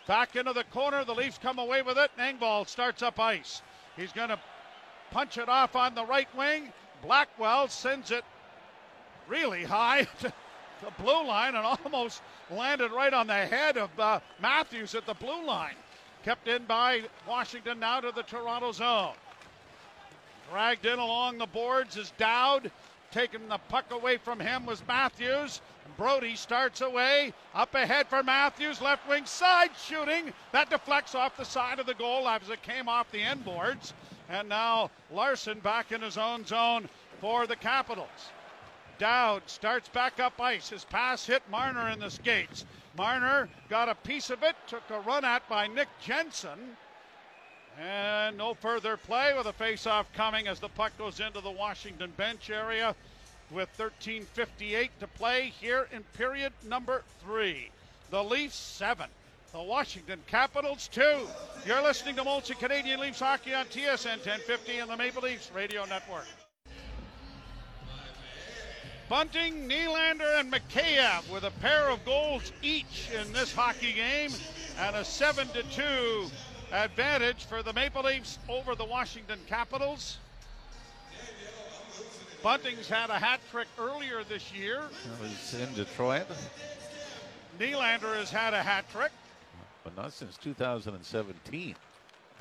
Back 0.07 0.37
into 0.37 0.53
the 0.53 0.63
corner. 0.65 1.03
The 1.03 1.13
Leafs 1.13 1.37
come 1.37 1.59
away 1.59 1.81
with 1.81 1.97
it. 1.97 2.09
Engvall 2.17 2.67
starts 2.67 3.03
up 3.03 3.19
ice. 3.19 3.61
He's 3.97 4.13
going 4.13 4.29
to 4.29 4.39
punch 5.11 5.37
it 5.37 5.49
off 5.49 5.75
on 5.75 5.95
the 5.95 6.05
right 6.05 6.33
wing. 6.35 6.71
Blackwell 7.01 7.67
sends 7.67 8.11
it 8.11 8.23
really 9.27 9.63
high 9.63 10.03
to 10.19 10.33
the 10.81 11.03
blue 11.03 11.25
line 11.27 11.55
and 11.55 11.65
almost 11.65 12.21
landed 12.49 12.91
right 12.91 13.13
on 13.13 13.27
the 13.27 13.33
head 13.33 13.77
of 13.77 13.89
uh, 13.99 14.19
Matthews 14.41 14.95
at 14.95 15.05
the 15.05 15.13
blue 15.13 15.45
line. 15.45 15.75
Kept 16.23 16.47
in 16.47 16.65
by 16.65 17.03
Washington 17.27 17.79
now 17.79 17.99
to 17.99 18.11
the 18.11 18.23
Toronto 18.23 18.71
zone. 18.71 19.13
Dragged 20.49 20.85
in 20.85 20.99
along 20.99 21.37
the 21.37 21.45
boards 21.45 21.97
is 21.97 22.13
Dowd. 22.17 22.71
Taking 23.11 23.47
the 23.47 23.57
puck 23.57 23.85
away 23.91 24.17
from 24.17 24.39
him 24.39 24.65
was 24.65 24.85
Matthews. 24.87 25.61
Brodie 25.95 26.35
starts 26.35 26.81
away. 26.81 27.33
Up 27.55 27.73
ahead 27.73 28.07
for 28.07 28.21
Matthews. 28.21 28.81
Left 28.81 29.07
wing 29.07 29.25
side 29.25 29.71
shooting. 29.77 30.33
That 30.51 30.69
deflects 30.69 31.15
off 31.15 31.37
the 31.37 31.45
side 31.45 31.79
of 31.79 31.85
the 31.85 31.93
goal 31.93 32.27
as 32.27 32.49
it 32.49 32.61
came 32.61 32.89
off 32.89 33.11
the 33.11 33.21
end 33.21 33.45
boards. 33.45 33.93
And 34.29 34.49
now 34.49 34.91
Larson 35.11 35.59
back 35.59 35.91
in 35.91 36.01
his 36.01 36.17
own 36.17 36.45
zone 36.45 36.89
for 37.21 37.47
the 37.47 37.55
Capitals. 37.55 38.31
Dowd 38.99 39.43
starts 39.45 39.89
back 39.89 40.19
up 40.19 40.39
ice. 40.41 40.69
His 40.69 40.83
pass 40.83 41.25
hit 41.25 41.43
Marner 41.49 41.89
in 41.89 41.99
the 41.99 42.09
skates. 42.09 42.65
Marner 42.97 43.47
got 43.69 43.89
a 43.89 43.95
piece 43.95 44.29
of 44.29 44.43
it, 44.43 44.55
took 44.67 44.83
a 44.89 44.99
run 44.99 45.23
at 45.23 45.47
by 45.47 45.67
Nick 45.67 45.87
Jensen. 46.01 46.75
And 47.79 48.37
no 48.37 48.55
further 48.55 48.97
play 48.97 49.33
with 49.37 49.45
a 49.45 49.53
face-off 49.53 50.11
coming 50.13 50.47
as 50.47 50.59
the 50.59 50.69
puck 50.69 50.97
goes 50.97 51.19
into 51.19 51.41
the 51.41 51.51
Washington 51.51 52.11
bench 52.17 52.49
area 52.49 52.95
with 53.51 53.69
13.58 53.77 54.89
to 54.99 55.07
play 55.07 55.53
here 55.59 55.87
in 55.91 56.03
period 56.17 56.53
number 56.65 57.03
three. 57.23 57.69
The 58.09 58.23
Leafs 58.23 58.55
seven, 58.55 59.07
the 59.51 59.61
Washington 59.61 60.19
Capitals 60.27 60.89
two. 60.91 61.27
You're 61.65 61.83
listening 61.83 62.15
to 62.15 62.23
Molson 62.23 62.57
Canadian 62.57 62.99
Leafs 62.99 63.19
hockey 63.19 63.53
on 63.53 63.65
TSN 63.65 64.25
1050 64.25 64.79
and 64.79 64.89
the 64.89 64.97
Maple 64.97 65.21
Leafs 65.21 65.51
Radio 65.53 65.85
Network. 65.85 66.25
Bunting, 69.07 69.69
Nylander, 69.69 70.39
and 70.39 70.51
Mikheyev 70.51 71.31
with 71.31 71.43
a 71.43 71.51
pair 71.61 71.89
of 71.89 72.03
goals 72.03 72.51
each 72.61 73.09
in 73.13 73.31
this 73.31 73.53
hockey 73.53 73.93
game 73.93 74.31
and 74.79 74.95
a 74.95 75.05
7 75.05 75.47
to 75.49 75.63
2 75.63 76.29
advantage 76.71 77.45
for 77.45 77.63
the 77.63 77.73
Maple 77.73 78.03
Leafs 78.03 78.39
over 78.49 78.75
the 78.75 78.85
Washington 78.85 79.39
Capitals. 79.47 80.17
Bunting's 82.43 82.87
had 82.87 83.09
a 83.09 83.17
hat 83.19 83.39
trick 83.51 83.67
earlier 83.79 84.23
this 84.23 84.53
year. 84.53 84.81
That 85.05 85.21
was 85.21 85.55
in 85.55 85.73
Detroit. 85.73 86.27
Nylander 87.59 88.15
has 88.15 88.29
had 88.29 88.53
a 88.53 88.61
hat 88.61 88.89
trick. 88.91 89.11
But 89.83 89.97
not 89.97 90.13
since 90.13 90.37
2017 90.37 91.75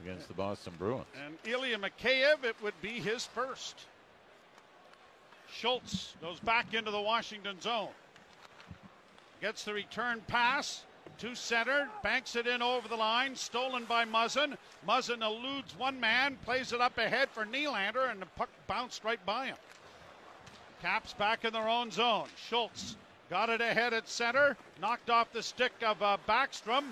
against 0.02 0.28
the 0.28 0.34
Boston 0.34 0.74
Bruins. 0.78 1.06
And 1.24 1.36
Ilya 1.44 1.78
Mikheyev, 1.78 2.44
it 2.44 2.56
would 2.62 2.78
be 2.82 3.00
his 3.00 3.24
first. 3.24 3.86
Schultz 5.50 6.14
goes 6.20 6.38
back 6.40 6.74
into 6.74 6.90
the 6.90 7.00
Washington 7.00 7.60
zone. 7.60 7.88
Gets 9.40 9.64
the 9.64 9.72
return 9.72 10.22
pass 10.26 10.84
to 11.18 11.34
center, 11.34 11.88
banks 12.02 12.36
it 12.36 12.46
in 12.46 12.60
over 12.62 12.88
the 12.88 12.96
line, 12.96 13.34
stolen 13.34 13.84
by 13.84 14.04
Muzzin. 14.04 14.56
Muzzin 14.86 15.22
eludes 15.22 15.76
one 15.78 15.98
man, 15.98 16.36
plays 16.44 16.72
it 16.72 16.80
up 16.80 16.98
ahead 16.98 17.28
for 17.30 17.46
Nylander, 17.46 18.10
and 18.10 18.20
the 18.20 18.26
puck 18.26 18.50
bounced 18.66 19.04
right 19.04 19.24
by 19.24 19.46
him. 19.46 19.56
Caps 20.82 21.14
back 21.14 21.44
in 21.44 21.52
their 21.52 21.68
own 21.68 21.90
zone. 21.90 22.28
Schultz 22.48 22.96
got 23.30 23.48
it 23.48 23.60
ahead 23.60 23.94
at 23.94 24.08
center, 24.08 24.56
knocked 24.80 25.10
off 25.10 25.32
the 25.32 25.42
stick 25.42 25.72
of 25.82 26.02
uh, 26.02 26.18
Backstrom. 26.28 26.84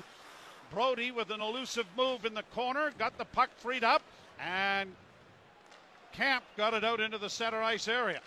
Brodie 0.70 1.12
with 1.12 1.30
an 1.30 1.40
elusive 1.40 1.86
move 1.96 2.24
in 2.24 2.34
the 2.34 2.42
corner, 2.54 2.90
got 2.98 3.16
the 3.18 3.26
puck 3.26 3.50
freed 3.58 3.84
up, 3.84 4.02
and 4.40 4.90
Camp 6.12 6.42
got 6.56 6.74
it 6.74 6.82
out 6.82 7.00
into 7.00 7.18
the 7.18 7.28
center 7.28 7.62
ice 7.62 7.88
area. 7.88 8.20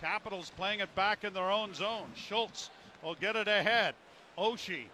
Capitals 0.00 0.50
playing 0.56 0.80
it 0.80 0.94
back 0.94 1.24
in 1.24 1.32
their 1.32 1.50
own 1.50 1.72
zone. 1.72 2.08
Schultz 2.14 2.70
will 3.02 3.14
get 3.14 3.36
it 3.36 3.48
ahead. 3.48 3.94
Oshie 4.36 4.86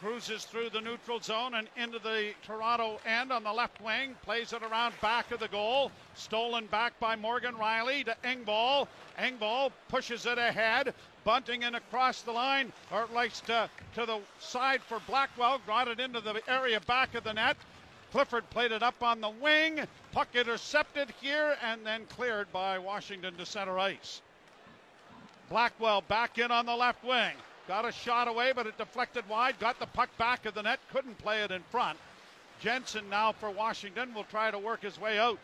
cruises 0.00 0.44
through 0.44 0.70
the 0.70 0.80
neutral 0.80 1.20
zone 1.20 1.54
and 1.54 1.68
into 1.76 1.98
the 1.98 2.32
Toronto 2.44 3.00
end 3.04 3.32
on 3.32 3.42
the 3.42 3.52
left 3.52 3.80
wing. 3.80 4.14
Plays 4.22 4.52
it 4.52 4.62
around 4.62 4.94
back 5.00 5.30
of 5.30 5.40
the 5.40 5.48
goal. 5.48 5.90
Stolen 6.14 6.66
back 6.66 6.98
by 7.00 7.16
Morgan 7.16 7.54
Rielly 7.54 8.04
to 8.04 8.16
Engvall. 8.24 8.86
Engvall 9.18 9.72
pushes 9.88 10.26
it 10.26 10.38
ahead. 10.38 10.94
Bunting 11.24 11.62
in 11.62 11.74
across 11.74 12.22
the 12.22 12.32
line, 12.32 12.72
or 12.90 13.02
at 13.02 13.14
least 13.14 13.46
to, 13.46 13.68
to 13.94 14.06
the 14.06 14.20
side 14.38 14.82
for 14.82 15.00
Blackwell. 15.06 15.60
Got 15.66 15.88
it 15.88 16.00
into 16.00 16.20
the 16.20 16.40
area 16.48 16.80
back 16.80 17.14
of 17.14 17.24
the 17.24 17.34
net. 17.34 17.56
Clifford 18.12 18.48
played 18.50 18.72
it 18.72 18.82
up 18.82 19.02
on 19.02 19.20
the 19.20 19.28
wing. 19.28 19.80
Puck 20.12 20.28
intercepted 20.34 21.12
here 21.20 21.56
and 21.62 21.84
then 21.84 22.06
cleared 22.06 22.50
by 22.52 22.78
Washington 22.78 23.34
to 23.36 23.44
center 23.44 23.78
ice. 23.78 24.22
Blackwell 25.50 26.02
back 26.02 26.38
in 26.38 26.50
on 26.50 26.66
the 26.66 26.76
left 26.76 27.04
wing. 27.04 27.34
Got 27.68 27.84
a 27.86 27.92
shot 27.92 28.28
away, 28.28 28.52
but 28.56 28.66
it 28.66 28.78
deflected 28.78 29.28
wide. 29.28 29.58
Got 29.60 29.78
the 29.78 29.86
puck 29.86 30.08
back 30.16 30.46
of 30.46 30.54
the 30.54 30.62
net. 30.62 30.80
Couldn't 30.90 31.18
play 31.18 31.42
it 31.42 31.50
in 31.50 31.62
front. 31.70 31.98
Jensen 32.60 33.08
now 33.10 33.32
for 33.32 33.50
Washington 33.50 34.14
will 34.14 34.24
try 34.24 34.50
to 34.50 34.58
work 34.58 34.82
his 34.82 34.98
way 34.98 35.18
out. 35.18 35.38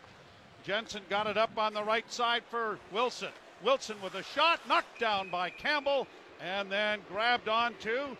Jensen 0.65 1.03
got 1.07 1.27
it 1.27 1.37
up 1.37 1.55
on 1.59 1.75
the 1.75 1.83
right 1.83 2.11
side 2.11 2.41
for 2.49 2.79
Wilson. 2.91 3.29
Wilson 3.63 3.95
with 4.01 4.15
a 4.15 4.23
shot, 4.23 4.59
knocked 4.67 4.99
down 4.99 5.29
by 5.29 5.51
Campbell, 5.51 6.07
and 6.41 6.71
then 6.71 6.99
grabbed 7.07 7.47
onto. 7.47 8.17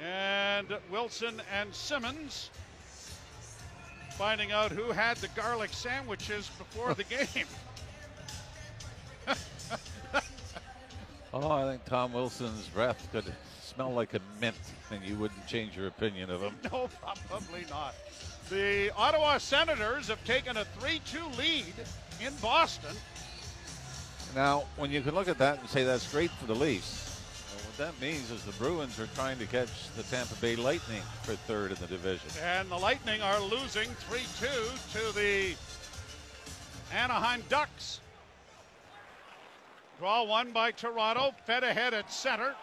And 0.00 0.68
Wilson 0.90 1.40
and 1.52 1.74
Simmonds 1.74 2.50
finding 4.18 4.52
out 4.52 4.72
who 4.72 4.92
had 4.92 5.16
the 5.18 5.28
garlic 5.28 5.70
sandwiches 5.72 6.50
before 6.58 6.92
the 6.92 7.04
game. 7.34 7.46
Oh, 11.32 11.50
I 11.50 11.70
think 11.70 11.84
Tom 11.84 12.12
Wilson's 12.12 12.66
breath 12.68 13.06
could 13.12 13.24
smell 13.62 13.92
like 13.92 14.14
a 14.14 14.20
mint, 14.40 14.56
and 14.90 15.02
you 15.04 15.14
wouldn't 15.16 15.46
change 15.46 15.76
your 15.76 15.88
opinion 15.88 16.30
of 16.30 16.40
him. 16.40 16.54
No, 16.72 16.88
probably 17.00 17.66
not. 17.68 17.94
The 18.48 18.90
Ottawa 18.96 19.36
Senators 19.36 20.08
have 20.08 20.24
taken 20.24 20.56
a 20.56 20.64
3 20.64 21.00
2 21.04 21.18
lead 21.38 21.74
in 22.24 22.34
Boston. 22.40 22.96
Now, 24.34 24.64
when 24.76 24.90
you 24.90 25.02
can 25.02 25.14
look 25.14 25.28
at 25.28 25.38
that 25.38 25.60
and 25.60 25.68
say 25.68 25.84
that's 25.84 26.10
great 26.10 26.30
for 26.30 26.46
the 26.46 26.54
Leafs, 26.54 27.20
what 27.54 27.76
that 27.76 28.00
means 28.00 28.30
is 28.30 28.42
the 28.44 28.52
Bruins 28.52 28.98
are 28.98 29.06
trying 29.08 29.38
to 29.38 29.46
catch 29.46 29.68
the 29.96 30.02
Tampa 30.04 30.34
Bay 30.36 30.56
Lightning 30.56 31.02
for 31.22 31.34
third 31.34 31.72
in 31.72 31.76
the 31.76 31.86
division. 31.86 32.28
And 32.42 32.70
the 32.70 32.76
Lightning 32.76 33.20
are 33.20 33.40
losing 33.40 33.88
3 33.90 34.20
2 34.40 34.46
to 34.98 35.14
the 35.14 35.54
Anaheim 36.92 37.42
Ducks. 37.50 38.00
Draw 39.98 40.24
one 40.24 40.52
by 40.52 40.70
Toronto, 40.70 41.34
fed 41.44 41.64
ahead 41.64 41.92
at 41.92 42.12
center. 42.12 42.54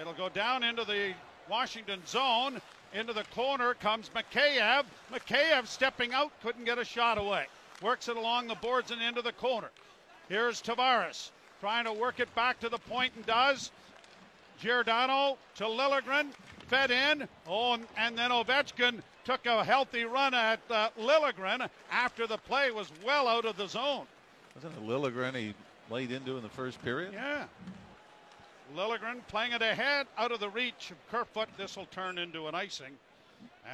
It'll 0.00 0.14
go 0.14 0.30
down 0.30 0.62
into 0.62 0.84
the 0.84 1.12
Washington 1.48 2.00
zone. 2.06 2.62
Into 2.94 3.12
the 3.12 3.24
corner 3.34 3.74
comes 3.74 4.10
Mikheyev. 4.10 4.84
Mikheyev 5.12 5.66
stepping 5.66 6.14
out, 6.14 6.32
couldn't 6.42 6.64
get 6.64 6.78
a 6.78 6.84
shot 6.84 7.18
away. 7.18 7.46
Works 7.82 8.08
it 8.08 8.16
along 8.16 8.46
the 8.46 8.54
boards 8.54 8.90
and 8.90 9.02
into 9.02 9.22
the 9.22 9.32
corner. 9.32 9.70
Here's 10.28 10.62
Tavares 10.62 11.30
trying 11.60 11.84
to 11.84 11.92
work 11.92 12.20
it 12.20 12.34
back 12.34 12.58
to 12.60 12.68
the 12.68 12.78
point 12.78 13.12
and 13.16 13.26
does. 13.26 13.70
Giordano 14.58 15.38
to 15.56 15.64
Liljegren, 15.64 16.28
fed 16.68 16.90
in. 16.90 17.28
Oh, 17.46 17.78
and 17.96 18.16
then 18.16 18.30
Ovechkin 18.30 19.02
took 19.24 19.46
a 19.46 19.62
healthy 19.62 20.04
run 20.04 20.34
at 20.34 20.60
uh, 20.70 20.88
Liljegren 20.98 21.68
after 21.90 22.26
the 22.26 22.38
play 22.38 22.70
was 22.70 22.88
well 23.04 23.28
out 23.28 23.44
of 23.44 23.56
the 23.56 23.68
zone. 23.68 24.06
Wasn't 24.54 24.72
it 24.74 24.82
Liljegren 24.82 25.36
he 25.36 25.54
laid 25.90 26.12
into 26.12 26.36
in 26.36 26.42
the 26.42 26.48
first 26.48 26.82
period? 26.82 27.12
Yeah. 27.12 27.44
Liljegren 28.74 29.26
playing 29.28 29.52
it 29.52 29.62
ahead, 29.62 30.06
out 30.16 30.32
of 30.32 30.40
the 30.40 30.48
reach 30.48 30.90
of 30.90 30.96
Kerfoot. 31.10 31.48
This 31.56 31.76
will 31.76 31.86
turn 31.86 32.18
into 32.18 32.48
an 32.48 32.54
icing. 32.54 32.92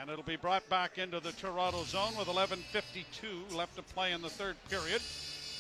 And 0.01 0.11
it'll 0.11 0.25
be 0.25 0.37
brought 0.37 0.69
back 0.69 0.99
into 0.99 1.21
the 1.21 1.33
Toronto 1.33 1.85
zone 1.85 2.17
with 2.19 2.29
11.52 2.29 3.55
left 3.55 3.77
to 3.77 3.83
play 3.83 4.13
in 4.13 4.23
the 4.23 4.31
third 4.31 4.57
period. 4.69 5.03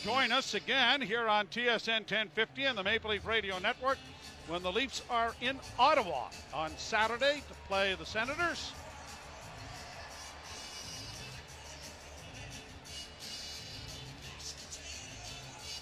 Join 0.02 0.33
us 0.33 0.55
again 0.55 1.00
here 1.00 1.26
on 1.28 1.47
TSN 1.47 2.00
1050 2.00 2.64
and 2.64 2.78
the 2.78 2.85
Maple 2.85 3.11
Leaf 3.11 3.26
Radio 3.26 3.59
Network 3.59 3.99
when 4.47 4.62
the 4.62 4.73
Leafs 4.73 5.02
are 5.11 5.35
in 5.40 5.59
Ottawa 5.78 6.28
on 6.55 6.71
Saturday 6.76 7.43
to 7.49 7.55
play 7.69 7.95
the 7.99 8.07
Senators. 8.07 8.73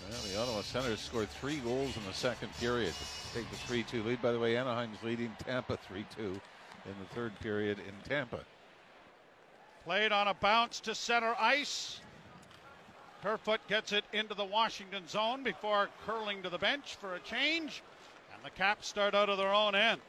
Well, 0.08 0.20
the 0.32 0.40
Ottawa 0.40 0.62
Senators 0.62 1.00
scored 1.00 1.28
three 1.30 1.56
goals 1.56 1.96
in 1.96 2.04
the 2.06 2.12
second 2.12 2.54
period 2.58 2.92
take 3.34 3.50
the 3.50 3.56
3 3.56 3.82
2 3.82 4.02
lead. 4.04 4.22
By 4.22 4.32
the 4.32 4.38
way, 4.38 4.56
Anaheim's 4.56 5.02
leading 5.02 5.32
Tampa 5.44 5.76
3 5.76 6.04
2 6.16 6.22
in 6.22 6.94
the 7.00 7.14
third 7.14 7.38
period 7.40 7.78
in 7.78 7.94
Tampa. 8.08 8.40
Played 9.84 10.12
on 10.12 10.28
a 10.28 10.34
bounce 10.34 10.80
to 10.80 10.94
center 10.94 11.34
ice. 11.38 12.00
Kerfoot 13.22 13.60
gets 13.68 13.92
it 13.92 14.04
into 14.12 14.34
the 14.34 14.44
Washington 14.44 15.06
zone 15.08 15.42
before 15.42 15.88
curling 16.06 16.42
to 16.42 16.50
the 16.50 16.58
bench 16.58 16.96
for 16.96 17.16
a 17.16 17.20
change. 17.20 17.82
And 18.32 18.44
the 18.44 18.50
Caps 18.50 18.86
start 18.86 19.14
out 19.14 19.28
of 19.28 19.38
their 19.38 19.52
own 19.52 19.74
end. 19.74 20.00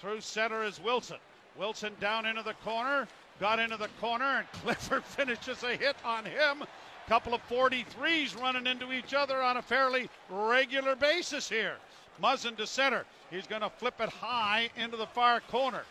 Through 0.00 0.20
center 0.20 0.64
is 0.64 0.80
Wilson. 0.80 1.18
Wilson 1.56 1.92
down 2.00 2.26
into 2.26 2.42
the 2.42 2.54
corner. 2.64 3.06
Got 3.40 3.58
into 3.58 3.76
the 3.76 3.88
corner, 4.00 4.38
and 4.38 4.52
Clifford 4.52 5.04
finishes 5.04 5.62
a 5.62 5.76
hit 5.76 5.96
on 6.04 6.24
him. 6.24 6.64
Couple 7.06 7.34
of 7.34 7.46
43s 7.48 8.40
running 8.40 8.66
into 8.66 8.90
each 8.90 9.12
other 9.12 9.42
on 9.42 9.58
a 9.58 9.62
fairly 9.62 10.08
regular 10.30 10.96
basis 10.96 11.48
here. 11.48 11.76
Muzzin 12.22 12.56
to 12.56 12.66
center. 12.66 13.04
He's 13.30 13.46
going 13.46 13.60
to 13.60 13.68
flip 13.68 14.00
it 14.00 14.08
high 14.08 14.70
into 14.76 14.96
the 14.96 15.06
far 15.06 15.40
corner. 15.40 15.82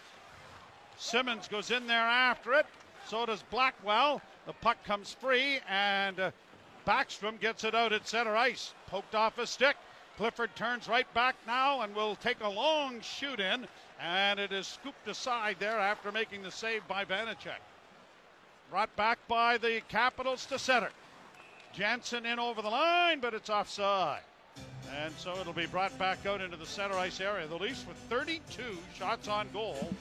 Simmonds 0.97 1.47
goes 1.47 1.69
in 1.69 1.85
there 1.85 1.97
after 1.97 2.53
it. 2.53 2.65
So 3.07 3.27
does 3.27 3.43
Blackwell. 3.51 4.21
The 4.47 4.53
puck 4.53 4.83
comes 4.85 5.13
free, 5.13 5.59
and 5.69 6.19
uh, 6.19 6.31
Backstrom 6.87 7.39
gets 7.39 7.63
it 7.63 7.75
out 7.75 7.93
at 7.93 8.07
center 8.07 8.35
ice. 8.35 8.73
Poked 8.87 9.13
off 9.13 9.37
a 9.37 9.45
stick. 9.45 9.75
Clifford 10.17 10.55
turns 10.55 10.87
right 10.87 11.11
back 11.13 11.35
now 11.45 11.81
and 11.81 11.95
will 11.95 12.15
take 12.15 12.41
a 12.41 12.49
long 12.49 13.01
shoot 13.01 13.39
in, 13.39 13.67
and 13.99 14.39
it 14.39 14.51
is 14.51 14.67
scooped 14.67 15.07
aside 15.07 15.57
there 15.59 15.79
after 15.79 16.11
making 16.11 16.41
the 16.41 16.51
save 16.51 16.87
by 16.87 17.05
Vanecek. 17.05 17.61
Brought 18.69 18.95
back 18.95 19.19
by 19.27 19.57
the 19.57 19.81
Capitals 19.89 20.45
to 20.47 20.57
center. 20.57 20.89
Jensen 21.73 22.25
in 22.25 22.39
over 22.39 22.61
the 22.61 22.69
line, 22.69 23.19
but 23.19 23.33
it's 23.33 23.49
offside. 23.49 24.21
And 25.01 25.13
so 25.17 25.35
it'll 25.39 25.53
be 25.53 25.65
brought 25.65 25.97
back 25.97 26.25
out 26.25 26.39
into 26.39 26.55
the 26.55 26.65
center 26.65 26.95
ice 26.95 27.19
area. 27.19 27.47
The 27.47 27.55
Leafs 27.55 27.85
with 27.87 27.97
32 28.09 28.77
shots 28.95 29.27
on 29.27 29.47
goal, 29.51 29.91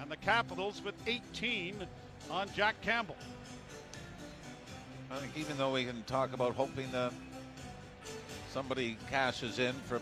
and 0.00 0.10
the 0.10 0.16
Capitals 0.16 0.82
with 0.84 0.94
18 1.06 1.76
on 2.30 2.48
Jack 2.54 2.80
Campbell. 2.82 3.16
I 5.10 5.16
think 5.16 5.36
even 5.36 5.56
though 5.58 5.72
we 5.72 5.84
can 5.84 6.02
talk 6.04 6.32
about 6.32 6.54
hoping 6.54 6.90
that 6.90 7.12
somebody 8.50 8.96
cashes 9.10 9.58
in 9.58 9.74
for 9.86 9.96
a 9.96 10.00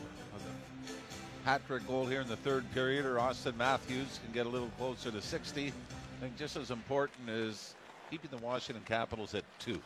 hat 1.45 1.61
trick 1.67 1.87
goal 1.87 2.07
here 2.07 2.21
in 2.21 2.29
the 2.29 2.37
third 2.37 2.71
period, 2.73 3.05
or 3.05 3.17
Auston 3.17 3.57
Matthews 3.57 4.21
can 4.25 4.33
get 4.33 4.47
a 4.47 4.49
little 4.49 4.71
closer 4.79 5.11
to 5.11 5.21
60, 5.21 5.69
I 5.69 5.73
think 6.21 6.39
just 6.39 6.57
as 6.57 6.71
important 6.71 7.29
is 7.29 7.75
keeping 8.11 8.31
the 8.31 8.45
Washington 8.45 8.85
Capitals 8.87 9.35
at 9.35 9.45
two. 9.59 9.81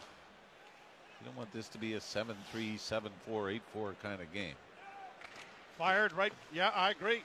You 1.21 1.27
don't 1.27 1.37
want 1.37 1.53
this 1.53 1.69
to 1.69 1.79
be 1.79 1.95
a 1.95 2.01
7 2.01 2.37
3, 2.51 2.77
7 2.77 3.13
4, 3.27 3.51
8 3.51 3.63
4 3.73 3.95
kind 4.03 4.21
of 4.21 4.33
game. 4.33 4.55
Fired 5.79 6.13
right. 6.13 6.33
Yeah, 6.53 6.71
I 6.75 6.91
agree. 6.91 7.23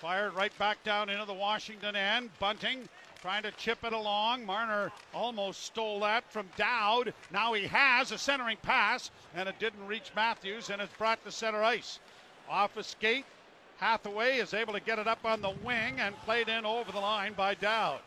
Fired 0.00 0.34
right 0.34 0.56
back 0.58 0.82
down 0.82 1.08
into 1.08 1.24
the 1.24 1.32
Washington 1.32 1.94
end. 1.94 2.30
Bunting 2.40 2.88
trying 3.22 3.44
to 3.44 3.52
chip 3.52 3.84
it 3.84 3.92
along. 3.92 4.44
Marner 4.44 4.90
almost 5.14 5.62
stole 5.62 6.00
that 6.00 6.30
from 6.32 6.48
Dowd. 6.56 7.14
Now 7.30 7.52
he 7.52 7.68
has 7.68 8.10
a 8.10 8.18
centering 8.18 8.56
pass, 8.62 9.12
and 9.36 9.48
it 9.48 9.60
didn't 9.60 9.86
reach 9.86 10.10
Matthews, 10.16 10.70
and 10.70 10.82
it's 10.82 10.92
brought 10.98 11.24
to 11.24 11.30
center 11.30 11.62
ice. 11.62 12.00
Off 12.50 12.76
a 12.76 12.82
skate. 12.82 13.24
Hathaway 13.78 14.38
is 14.38 14.54
able 14.54 14.72
to 14.72 14.80
get 14.80 14.98
it 14.98 15.06
up 15.06 15.24
on 15.24 15.40
the 15.40 15.54
wing 15.64 16.00
and 16.00 16.18
played 16.22 16.48
in 16.48 16.66
over 16.66 16.90
the 16.90 16.98
line 16.98 17.32
by 17.34 17.54
Dowd. 17.54 18.00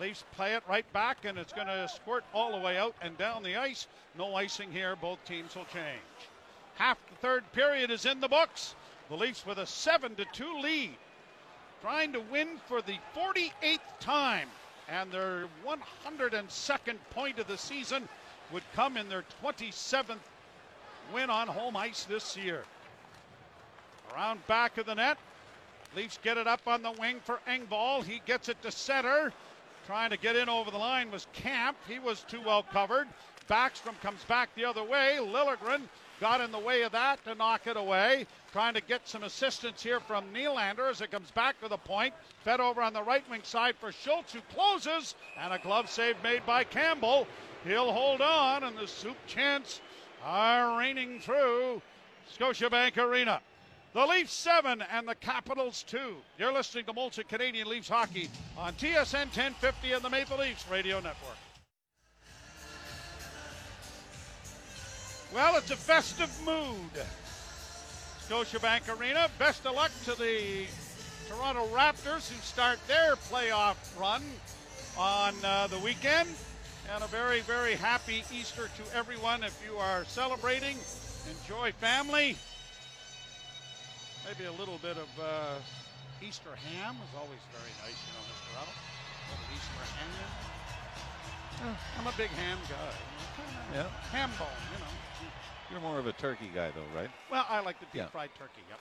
Leafs 0.00 0.24
play 0.32 0.54
it 0.54 0.62
right 0.68 0.90
back, 0.92 1.24
and 1.24 1.38
it's 1.38 1.52
going 1.52 1.66
to 1.66 1.88
squirt 1.88 2.24
all 2.32 2.52
the 2.52 2.64
way 2.64 2.78
out 2.78 2.94
and 3.02 3.16
down 3.18 3.42
the 3.42 3.56
ice. 3.56 3.86
No 4.16 4.34
icing 4.34 4.70
here. 4.70 4.96
Both 4.96 5.24
teams 5.24 5.54
will 5.54 5.66
change. 5.66 6.00
Half 6.76 6.98
the 7.08 7.16
third 7.16 7.50
period 7.52 7.90
is 7.90 8.06
in 8.06 8.20
the 8.20 8.28
books. 8.28 8.74
The 9.08 9.16
Leafs 9.16 9.44
with 9.44 9.58
a 9.58 9.66
7 9.66 10.14
to 10.16 10.24
2 10.32 10.60
lead. 10.60 10.96
Trying 11.80 12.12
to 12.12 12.20
win 12.20 12.60
for 12.66 12.82
the 12.82 12.98
48th 13.16 13.78
time, 14.00 14.48
and 14.88 15.10
their 15.10 15.46
102nd 15.66 16.96
point 17.10 17.38
of 17.38 17.46
the 17.46 17.58
season 17.58 18.08
would 18.52 18.64
come 18.74 18.96
in 18.96 19.08
their 19.08 19.24
27th 19.42 20.18
win 21.12 21.30
on 21.30 21.48
home 21.48 21.76
ice 21.76 22.04
this 22.04 22.36
year. 22.36 22.64
Around 24.12 24.46
back 24.46 24.78
of 24.78 24.86
the 24.86 24.94
net. 24.94 25.18
Leafs 25.96 26.18
get 26.22 26.36
it 26.36 26.46
up 26.46 26.66
on 26.66 26.82
the 26.82 26.92
wing 26.92 27.20
for 27.24 27.40
Engvall. 27.48 28.04
He 28.04 28.20
gets 28.26 28.48
it 28.48 28.60
to 28.62 28.70
center. 28.70 29.32
Trying 29.88 30.10
to 30.10 30.18
get 30.18 30.36
in 30.36 30.50
over 30.50 30.70
the 30.70 30.76
line 30.76 31.10
was 31.10 31.26
Camp. 31.32 31.74
He 31.88 31.98
was 31.98 32.22
too 32.28 32.42
well 32.44 32.62
covered. 32.62 33.08
Backstrom 33.48 33.98
comes 34.02 34.22
back 34.24 34.50
the 34.54 34.66
other 34.66 34.84
way. 34.84 35.16
Liljegren 35.18 35.80
got 36.20 36.42
in 36.42 36.52
the 36.52 36.58
way 36.58 36.82
of 36.82 36.92
that 36.92 37.24
to 37.24 37.34
knock 37.34 37.66
it 37.66 37.78
away. 37.78 38.26
Trying 38.52 38.74
to 38.74 38.82
get 38.82 39.08
some 39.08 39.22
assistance 39.22 39.82
here 39.82 39.98
from 39.98 40.26
Nylander 40.30 40.90
as 40.90 41.00
it 41.00 41.10
comes 41.10 41.30
back 41.30 41.58
to 41.62 41.68
the 41.68 41.78
point. 41.78 42.12
Fed 42.44 42.60
over 42.60 42.82
on 42.82 42.92
the 42.92 43.02
right 43.02 43.24
wing 43.30 43.40
side 43.44 43.76
for 43.80 43.90
Schultz, 43.90 44.34
who 44.34 44.40
closes, 44.54 45.14
and 45.40 45.54
a 45.54 45.58
glove 45.58 45.88
save 45.88 46.22
made 46.22 46.44
by 46.44 46.64
Campbell. 46.64 47.26
He'll 47.64 47.90
hold 47.90 48.20
on, 48.20 48.64
and 48.64 48.76
the 48.76 48.86
Soup 48.86 49.16
chants 49.26 49.80
are 50.22 50.78
raining 50.78 51.18
through 51.20 51.80
Scotiabank 52.38 52.98
Arena. 52.98 53.40
The 53.98 54.06
Leafs 54.06 54.32
7 54.32 54.80
and 54.92 55.08
the 55.08 55.16
Capitals 55.16 55.82
2. 55.88 55.98
You're 56.38 56.52
listening 56.52 56.84
to 56.84 56.92
Molson 56.92 57.26
Canadian 57.26 57.68
Leafs 57.68 57.88
Hockey 57.88 58.30
on 58.56 58.72
TSN 58.74 59.26
1050 59.26 59.90
and 59.90 60.04
the 60.04 60.08
Maple 60.08 60.38
Leafs 60.38 60.64
Radio 60.70 61.00
Network. 61.00 61.36
Well, 65.34 65.56
it's 65.56 65.72
a 65.72 65.76
festive 65.76 66.30
mood. 66.46 66.92
Scotiabank 68.20 69.00
Arena. 69.00 69.26
Best 69.36 69.66
of 69.66 69.74
luck 69.74 69.90
to 70.04 70.16
the 70.16 70.66
Toronto 71.28 71.66
Raptors 71.74 72.30
who 72.30 72.40
start 72.40 72.78
their 72.86 73.16
playoff 73.16 73.98
run 74.00 74.22
on 74.96 75.34
uh, 75.42 75.66
the 75.66 75.78
weekend. 75.80 76.28
And 76.94 77.02
a 77.02 77.08
very, 77.08 77.40
very 77.40 77.74
happy 77.74 78.22
Easter 78.32 78.70
to 78.76 78.96
everyone. 78.96 79.42
If 79.42 79.60
you 79.68 79.76
are 79.76 80.04
celebrating, 80.04 80.76
enjoy 81.42 81.72
family. 81.72 82.36
Maybe 84.28 84.44
a 84.44 84.52
little 84.52 84.76
bit 84.82 84.98
of 84.98 85.08
uh, 85.18 85.56
Easter 86.20 86.50
ham 86.54 86.96
is 87.00 87.16
always 87.16 87.40
very 87.48 87.72
nice, 87.80 87.96
you 87.96 88.12
know, 88.12 88.20
Mr. 88.28 88.60
Otto. 88.60 88.72
Easter 89.56 89.84
ham. 89.96 91.76
I'm 91.98 92.06
a 92.06 92.12
big 92.18 92.28
ham 92.28 92.58
guy. 92.68 93.74
Yeah. 93.74 93.88
Ham 94.12 94.30
bone, 94.38 94.48
you 94.70 94.78
know. 94.84 95.30
You're 95.70 95.80
more 95.80 95.98
of 95.98 96.06
a 96.06 96.12
turkey 96.12 96.50
guy, 96.54 96.70
though, 96.72 96.98
right? 96.98 97.08
Well, 97.30 97.46
I 97.48 97.60
like 97.60 97.80
the 97.80 97.86
deep 97.86 97.94
Yeah. 97.94 98.06
fried 98.08 98.28
turkey, 98.38 98.60
yep. 98.68 98.78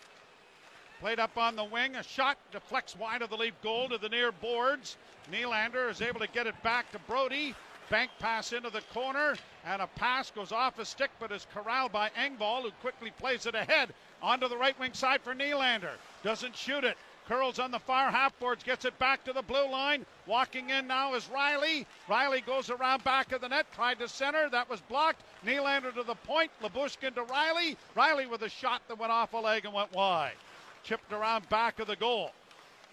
Played 0.99 1.19
up 1.19 1.37
on 1.37 1.55
the 1.55 1.63
wing, 1.63 1.95
a 1.95 2.03
shot 2.03 2.37
deflects 2.51 2.97
wide 2.97 3.21
of 3.21 3.29
the 3.29 3.37
leaf 3.37 3.53
goal 3.63 3.87
to 3.87 3.97
the 3.97 4.09
near 4.09 4.33
boards. 4.33 4.97
Nylander 5.31 5.89
is 5.89 6.01
able 6.01 6.19
to 6.19 6.27
get 6.27 6.47
it 6.47 6.61
back 6.61 6.91
to 6.91 6.99
Brodie. 6.99 7.55
Bank 7.89 8.11
pass 8.19 8.51
into 8.51 8.69
the 8.69 8.81
corner, 8.93 9.35
and 9.65 9.81
a 9.81 9.87
pass 9.87 10.29
goes 10.29 10.51
off 10.51 10.77
a 10.77 10.83
stick 10.83 11.11
but 11.19 11.31
is 11.31 11.47
corralled 11.53 11.93
by 11.93 12.09
Engvall, 12.17 12.63
who 12.63 12.71
quickly 12.81 13.11
plays 13.11 13.45
it 13.45 13.55
ahead 13.55 13.93
onto 14.21 14.47
the 14.47 14.57
right 14.57 14.77
wing 14.79 14.93
side 14.93 15.21
for 15.21 15.33
Nylander. 15.33 15.95
Doesn't 16.23 16.55
shoot 16.55 16.83
it. 16.83 16.97
Curls 17.27 17.59
on 17.59 17.71
the 17.71 17.79
far 17.79 18.09
half 18.09 18.37
boards, 18.39 18.63
gets 18.63 18.85
it 18.85 18.97
back 18.99 19.25
to 19.25 19.33
the 19.33 19.41
blue 19.41 19.69
line. 19.69 20.05
Walking 20.27 20.69
in 20.69 20.87
now 20.87 21.13
is 21.13 21.25
Rielly. 21.25 21.85
Rielly 22.07 22.45
goes 22.45 22.69
around 22.69 23.03
back 23.03 23.33
of 23.33 23.41
the 23.41 23.49
net, 23.49 23.65
tried 23.73 23.99
to 23.99 24.07
center, 24.07 24.49
that 24.49 24.69
was 24.69 24.79
blocked. 24.81 25.23
Nylander 25.45 25.93
to 25.95 26.03
the 26.03 26.15
point, 26.15 26.51
Lyubushkin 26.63 27.15
to 27.15 27.23
Rielly. 27.23 27.75
Rielly 27.97 28.29
with 28.29 28.43
a 28.43 28.49
shot 28.49 28.81
that 28.87 28.97
went 28.97 29.11
off 29.11 29.33
a 29.33 29.37
leg 29.37 29.65
and 29.65 29.73
went 29.73 29.91
wide. 29.91 30.35
Chipped 30.83 31.11
around 31.11 31.49
back 31.49 31.79
of 31.79 31.87
the 31.87 31.97
goal. 31.97 32.31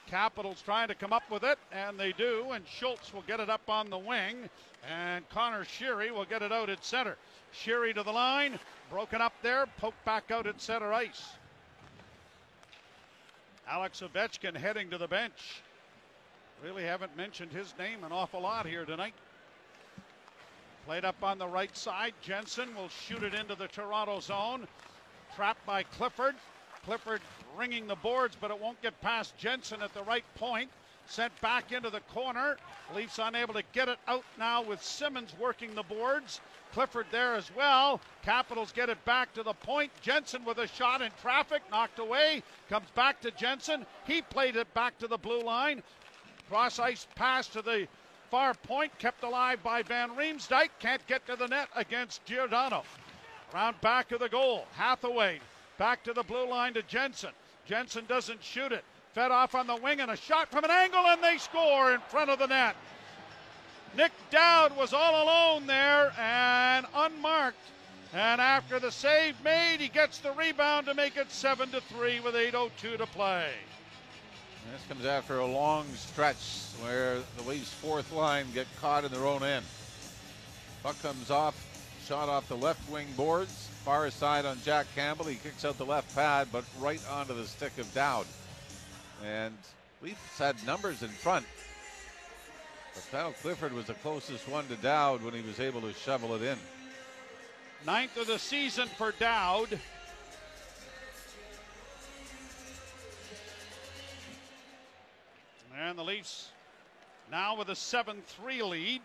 Capitals 0.06 0.62
trying 0.62 0.88
to 0.88 0.94
come 0.94 1.12
up 1.12 1.28
with 1.30 1.44
it, 1.44 1.58
and 1.72 1.98
they 1.98 2.12
do, 2.12 2.52
and 2.52 2.64
Schultz 2.66 3.12
will 3.12 3.22
get 3.22 3.40
it 3.40 3.48
up 3.48 3.68
on 3.68 3.90
the 3.90 3.98
wing, 3.98 4.48
and 4.88 5.28
Conor 5.30 5.64
Sheary 5.64 6.10
will 6.10 6.26
get 6.26 6.42
it 6.42 6.52
out 6.52 6.68
at 6.68 6.84
center. 6.84 7.16
Sheary 7.54 7.94
to 7.94 8.02
the 8.02 8.12
line, 8.12 8.58
broken 8.90 9.20
up 9.20 9.32
there, 9.42 9.66
poked 9.78 10.04
back 10.04 10.30
out 10.30 10.46
at 10.46 10.60
center 10.60 10.92
ice. 10.92 11.22
Alex 13.66 14.02
Ovechkin 14.02 14.54
heading 14.54 14.90
to 14.90 14.98
the 14.98 15.08
bench. 15.08 15.62
Really 16.62 16.84
haven't 16.84 17.16
mentioned 17.16 17.52
his 17.52 17.74
name 17.78 18.04
an 18.04 18.12
awful 18.12 18.40
lot 18.40 18.66
here 18.66 18.84
tonight. 18.84 19.14
Played 20.86 21.04
up 21.06 21.22
on 21.22 21.38
the 21.38 21.46
right 21.46 21.74
side. 21.74 22.12
Jensen 22.20 22.74
will 22.74 22.90
shoot 22.90 23.22
it 23.22 23.32
into 23.32 23.54
the 23.54 23.68
Toronto 23.68 24.20
zone. 24.20 24.68
Trapped 25.34 25.64
by 25.64 25.82
Clifford. 25.82 26.34
Clifford 26.84 27.22
ringing 27.56 27.86
the 27.86 27.96
boards, 27.96 28.36
but 28.40 28.50
it 28.50 28.60
won't 28.60 28.80
get 28.82 29.00
past 29.00 29.36
Jensen 29.36 29.82
at 29.82 29.94
the 29.94 30.02
right 30.02 30.24
point. 30.36 30.70
sent 31.06 31.38
back 31.40 31.72
into 31.72 31.90
the 31.90 32.00
corner. 32.00 32.56
Leafs 32.94 33.18
unable 33.18 33.54
to 33.54 33.62
get 33.72 33.88
it 33.88 33.98
out 34.08 34.24
now 34.38 34.62
with 34.62 34.82
Simmonds 34.82 35.34
working 35.38 35.74
the 35.74 35.82
boards. 35.82 36.40
Clifford 36.72 37.06
there 37.10 37.34
as 37.34 37.54
well. 37.54 38.00
Capitals 38.22 38.72
get 38.72 38.88
it 38.88 39.04
back 39.04 39.32
to 39.34 39.42
the 39.42 39.52
point. 39.52 39.92
Jensen 40.00 40.44
with 40.44 40.58
a 40.58 40.66
shot 40.66 41.02
in 41.02 41.10
traffic, 41.20 41.62
knocked 41.70 41.98
away. 41.98 42.42
Comes 42.68 42.88
back 42.94 43.20
to 43.20 43.30
Jensen. 43.30 43.86
He 44.06 44.22
played 44.22 44.56
it 44.56 44.72
back 44.74 44.98
to 44.98 45.06
the 45.06 45.18
blue 45.18 45.42
line. 45.42 45.82
Cross 46.48 46.78
ice 46.78 47.06
pass 47.14 47.46
to 47.48 47.62
the 47.62 47.86
far 48.30 48.54
point, 48.54 48.98
kept 48.98 49.22
alive 49.22 49.62
by 49.62 49.82
Van 49.82 50.10
Riemsdyk. 50.16 50.70
Can't 50.80 51.06
get 51.06 51.24
to 51.26 51.36
the 51.36 51.46
net 51.46 51.68
against 51.76 52.24
Giordano. 52.24 52.82
Round 53.52 53.80
back 53.80 54.10
of 54.10 54.20
the 54.20 54.28
goal. 54.28 54.66
Hathaway 54.74 55.40
back 55.78 56.02
to 56.04 56.12
the 56.12 56.22
blue 56.24 56.48
line 56.48 56.74
to 56.74 56.82
Jensen. 56.82 57.30
Jensen 57.66 58.04
doesn't 58.06 58.42
shoot 58.42 58.72
it. 58.72 58.84
Fed 59.14 59.30
off 59.30 59.54
on 59.54 59.66
the 59.66 59.76
wing 59.76 60.00
and 60.00 60.10
a 60.10 60.16
shot 60.16 60.50
from 60.50 60.64
an 60.64 60.70
angle, 60.70 61.06
and 61.06 61.22
they 61.22 61.38
score 61.38 61.94
in 61.94 62.00
front 62.00 62.30
of 62.30 62.38
the 62.38 62.46
net. 62.46 62.76
Nick 63.96 64.12
Dowd 64.30 64.76
was 64.76 64.92
all 64.92 65.22
alone 65.22 65.66
there 65.66 66.12
and 66.18 66.84
unmarked. 66.94 67.56
And 68.12 68.40
after 68.40 68.78
the 68.78 68.90
save 68.90 69.42
made, 69.42 69.80
he 69.80 69.88
gets 69.88 70.18
the 70.18 70.32
rebound 70.32 70.86
to 70.86 70.94
make 70.94 71.16
it 71.16 71.30
7 71.30 71.70
to 71.70 71.80
3 71.80 72.20
with 72.20 72.34
8.02 72.34 72.98
to 72.98 73.06
play. 73.06 73.50
This 74.72 74.82
comes 74.88 75.04
after 75.04 75.38
a 75.38 75.46
long 75.46 75.86
stretch 75.94 76.70
where 76.80 77.18
the 77.36 77.42
Leafs' 77.48 77.72
fourth 77.72 78.12
line 78.12 78.46
get 78.54 78.66
caught 78.80 79.04
in 79.04 79.12
their 79.12 79.26
own 79.26 79.42
end. 79.42 79.64
Puck 80.82 81.00
comes 81.02 81.30
off, 81.30 81.54
shot 82.06 82.28
off 82.28 82.48
the 82.48 82.56
left 82.56 82.88
wing 82.90 83.06
boards, 83.16 83.68
far 83.84 84.10
side 84.10 84.46
on 84.46 84.58
Jack 84.64 84.86
Campbell. 84.94 85.26
He 85.26 85.36
kicks 85.36 85.62
out 85.62 85.76
the 85.76 85.84
left 85.84 86.14
pad, 86.14 86.48
but 86.50 86.64
right 86.80 87.00
onto 87.10 87.34
the 87.34 87.44
stick 87.44 87.76
of 87.76 87.92
Dowd. 87.92 88.24
And 89.22 89.54
Leafs 90.02 90.38
had 90.38 90.56
numbers 90.66 91.02
in 91.02 91.10
front. 91.10 91.44
But 92.94 93.06
Kyle 93.12 93.32
Clifford 93.42 93.74
was 93.74 93.84
the 93.84 93.94
closest 93.94 94.48
one 94.48 94.66
to 94.68 94.76
Dowd 94.76 95.22
when 95.22 95.34
he 95.34 95.42
was 95.42 95.60
able 95.60 95.82
to 95.82 95.92
shovel 95.92 96.34
it 96.34 96.42
in. 96.42 96.56
Ninth 97.84 98.16
of 98.16 98.26
the 98.26 98.38
season 98.38 98.88
for 98.96 99.12
Dowd. 99.12 99.78
And 105.78 105.98
the 105.98 106.04
Leafs 106.04 106.48
now 107.30 107.58
with 107.58 107.68
a 107.68 107.76
7 107.76 108.22
3 108.26 108.62
lead. 108.62 109.02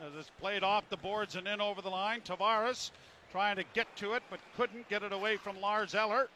As 0.00 0.14
it's 0.18 0.30
played 0.38 0.62
off 0.62 0.88
the 0.88 0.96
boards 0.96 1.34
and 1.34 1.48
in 1.48 1.60
over 1.60 1.82
the 1.82 1.90
line. 1.90 2.20
Tavares 2.20 2.90
trying 3.32 3.56
to 3.56 3.64
get 3.74 3.94
to 3.96 4.14
it, 4.14 4.22
but 4.30 4.40
couldn't 4.56 4.88
get 4.88 5.02
it 5.02 5.12
away 5.12 5.36
from 5.36 5.60
Lars 5.60 5.94
Eller. 5.94 6.28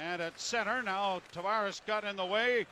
And 0.00 0.22
at 0.22 0.40
center, 0.40 0.82
now 0.82 1.20
Tavares 1.34 1.84
got 1.86 2.04
in 2.04 2.16
the 2.16 2.24
way. 2.24 2.66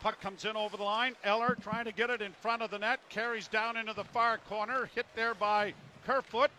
Puck 0.00 0.20
comes 0.20 0.44
in 0.44 0.56
over 0.56 0.76
the 0.76 0.82
line. 0.82 1.14
Eller 1.24 1.56
trying 1.62 1.84
to 1.84 1.92
get 1.92 2.10
it 2.10 2.20
in 2.20 2.32
front 2.32 2.62
of 2.62 2.70
the 2.70 2.78
net. 2.78 3.00
Carries 3.08 3.48
down 3.48 3.76
into 3.76 3.92
the 3.92 4.04
far 4.04 4.38
corner. 4.38 4.90
Hit 4.94 5.06
there 5.14 5.34
by 5.34 5.74
Kerfoot. 6.04 6.50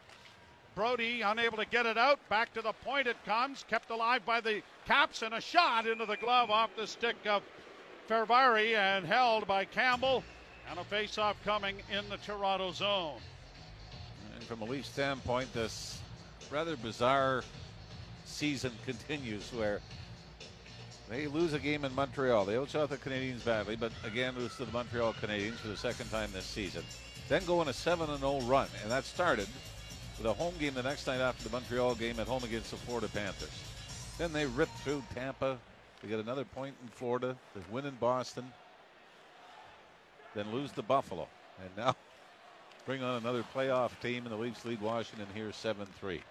Brodie 0.76 1.22
unable 1.22 1.58
to 1.58 1.66
get 1.66 1.86
it 1.86 1.98
out. 1.98 2.20
Back 2.30 2.54
to 2.54 2.62
the 2.62 2.74
point 2.74 3.08
it 3.08 3.18
comes. 3.26 3.66
Kept 3.70 3.90
alive 3.90 4.26
by 4.26 4.42
the 4.42 4.62
Caps 4.86 5.22
and 5.22 5.34
a 5.34 5.42
shot 5.42 5.88
into 5.88 6.06
the 6.06 6.18
glove 6.18 6.50
off 6.50 6.70
the 6.78 6.88
stick 6.88 7.18
of 7.26 7.44
Fehervary 8.08 8.76
and 8.76 9.06
held 9.06 9.48
by 9.48 9.66
Campbell. 9.66 10.24
And 10.70 10.80
a 10.80 10.84
face-off 10.84 11.38
coming 11.44 11.78
in 11.92 12.08
the 12.10 12.18
Toronto 12.18 12.72
zone. 12.72 13.20
And 14.38 14.46
from 14.46 14.62
a 14.62 14.66
Leaf 14.66 14.86
standpoint, 14.86 15.52
this 15.52 16.00
rather 16.52 16.78
bizarre 16.78 17.44
season 18.26 18.72
continues 18.86 19.52
where 19.52 19.82
they 21.10 21.26
lose 21.26 21.54
a 21.54 21.60
game 21.60 21.84
in 21.84 21.96
Montreal. 21.96 22.46
They 22.46 22.56
outshot 22.56 22.92
the 22.92 22.98
Canadiens 22.98 23.44
badly, 23.44 23.76
but 23.76 23.92
again 24.04 24.36
lose 24.38 24.56
to 24.58 24.66
the 24.66 24.72
Montreal 24.72 25.14
Canadiens 25.14 25.56
for 25.56 25.70
the 25.70 25.78
second 25.78 26.12
time 26.12 26.30
this 26.34 26.46
season. 26.46 26.84
Then 27.30 27.44
go 27.46 27.60
on 27.60 27.68
a 27.68 27.74
7 27.74 28.16
0 28.16 28.40
run, 28.42 28.68
and 28.84 28.92
that 28.92 29.06
started 29.06 29.48
with 30.20 30.28
a 30.28 30.34
home 30.34 30.54
game 30.60 30.76
the 30.76 30.84
next 30.84 31.08
night 31.08 31.20
after 31.20 31.44
the 31.44 31.50
Montreal 31.50 31.96
game 31.96 32.20
at 32.20 32.28
home 32.28 32.44
against 32.44 32.70
the 32.70 32.78
Florida 32.78 33.08
Panthers. 33.08 33.64
Then 34.20 34.34
they 34.34 34.46
rip 34.46 34.70
through 34.84 35.02
Tampa. 35.16 35.58
They 36.04 36.10
get 36.10 36.20
another 36.20 36.46
point 36.46 36.76
in 36.84 36.90
Florida. 36.90 37.36
They 37.56 37.62
win 37.72 37.88
in 37.88 37.96
Boston. 37.96 38.46
Then 40.36 40.52
lose 40.52 40.72
to 40.74 40.84
Buffalo. 40.84 41.28
And 41.60 41.76
now 41.76 41.96
bring 42.88 43.04
on 43.04 43.18
another 43.18 43.44
playoff 43.54 43.92
team, 44.02 44.24
and 44.24 44.32
the 44.32 44.38
Leafs 44.38 44.64
lead 44.64 44.80
Washington 44.82 45.28
here 45.36 45.52
7 45.52 45.86
3. 46.00 46.22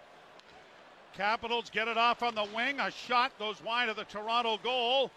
Capitals 1.14 1.71
get 1.71 1.87
it 1.87 1.99
off 1.99 2.23
on 2.23 2.35
the 2.35 2.47
wing. 2.55 2.81
A 2.81 2.90
shot 2.90 3.38
goes 3.38 3.62
wide 3.62 3.90
of 3.90 3.97
the 3.97 4.05
Toronto 4.05 4.59
goal. 4.62 5.11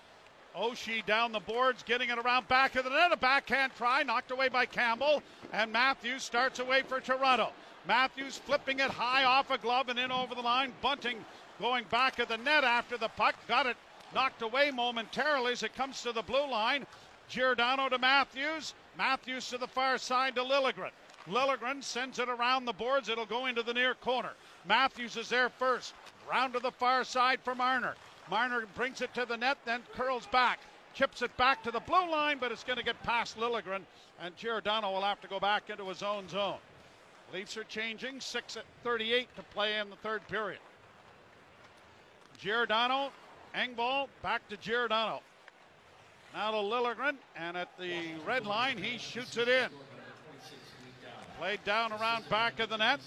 Oshie 0.55 1.05
down 1.05 1.31
the 1.31 1.39
boards, 1.39 1.81
getting 1.83 2.09
it 2.09 2.17
around 2.17 2.47
back 2.49 2.75
of 2.75 2.83
the 2.83 2.89
net. 2.89 3.13
A 3.13 3.17
backhand 3.17 3.71
try, 3.77 4.03
knocked 4.03 4.31
away 4.31 4.49
by 4.49 4.65
Campbell. 4.65 5.23
And 5.53 5.71
Matthews 5.71 6.23
starts 6.23 6.59
away 6.59 6.81
for 6.81 6.99
Toronto. 6.99 7.51
Matthews 7.87 8.37
flipping 8.37 8.79
it 8.79 8.91
high 8.91 9.23
off 9.23 9.49
a 9.49 9.57
glove 9.57 9.87
and 9.87 9.97
in 9.97 10.11
over 10.11 10.35
the 10.35 10.41
line. 10.41 10.73
Bunting 10.81 11.23
going 11.59 11.85
back 11.89 12.19
of 12.19 12.27
the 12.27 12.37
net 12.37 12.65
after 12.65 12.97
the 12.97 13.09
puck. 13.09 13.35
Got 13.47 13.65
it 13.65 13.77
knocked 14.13 14.41
away 14.41 14.71
momentarily 14.71 15.53
as 15.53 15.63
it 15.63 15.75
comes 15.75 16.01
to 16.01 16.11
the 16.11 16.21
blue 16.21 16.49
line. 16.49 16.85
Giordano 17.29 17.87
to 17.87 17.97
Matthews. 17.97 18.73
Matthews 18.97 19.49
to 19.49 19.57
the 19.57 19.67
far 19.67 19.97
side 19.97 20.35
to 20.35 20.43
Liljegren. 20.43 20.91
Liljegren 21.27 21.83
sends 21.83 22.19
it 22.19 22.29
around 22.29 22.65
the 22.65 22.73
boards. 22.73 23.09
It'll 23.09 23.25
go 23.25 23.45
into 23.45 23.63
the 23.63 23.73
near 23.73 23.93
corner. 23.95 24.31
Matthews 24.65 25.17
is 25.17 25.29
there 25.29 25.49
first. 25.49 25.93
Round 26.29 26.53
to 26.53 26.59
the 26.59 26.71
far 26.71 27.03
side 27.03 27.39
for 27.43 27.55
Marner. 27.55 27.95
Marner 28.29 28.65
brings 28.75 29.01
it 29.01 29.13
to 29.15 29.25
the 29.25 29.37
net, 29.37 29.57
then 29.65 29.81
curls 29.93 30.27
back. 30.27 30.59
Chips 30.93 31.21
it 31.21 31.35
back 31.37 31.63
to 31.63 31.71
the 31.71 31.79
blue 31.81 32.09
line, 32.11 32.37
but 32.39 32.51
it's 32.51 32.63
going 32.63 32.77
to 32.77 32.83
get 32.83 33.01
past 33.03 33.37
Liljegren, 33.37 33.81
and 34.21 34.35
Giordano 34.35 34.91
will 34.91 35.01
have 35.01 35.21
to 35.21 35.27
go 35.27 35.39
back 35.39 35.69
into 35.69 35.85
his 35.85 36.03
own 36.03 36.27
zone. 36.27 36.57
Leafs 37.33 37.57
are 37.57 37.63
changing. 37.65 38.19
6 38.19 38.57
at 38.57 38.63
38 38.83 39.27
to 39.35 39.43
play 39.43 39.77
in 39.77 39.89
the 39.89 39.95
third 39.97 40.27
period. 40.27 40.59
Giordano, 42.37 43.11
Engvall, 43.55 44.07
back 44.23 44.47
to 44.49 44.57
Giordano. 44.57 45.21
Now 46.33 46.51
to 46.51 46.57
Liljegren, 46.57 47.15
and 47.35 47.57
at 47.57 47.69
the 47.79 48.13
red 48.25 48.45
line, 48.45 48.77
he 48.77 48.97
shoots 48.97 49.37
it 49.37 49.47
in. 49.47 49.69
Played 51.39 51.63
down 51.63 51.93
around 51.93 52.27
back 52.27 52.59
of 52.59 52.67
the 52.67 52.77
net. 52.77 52.99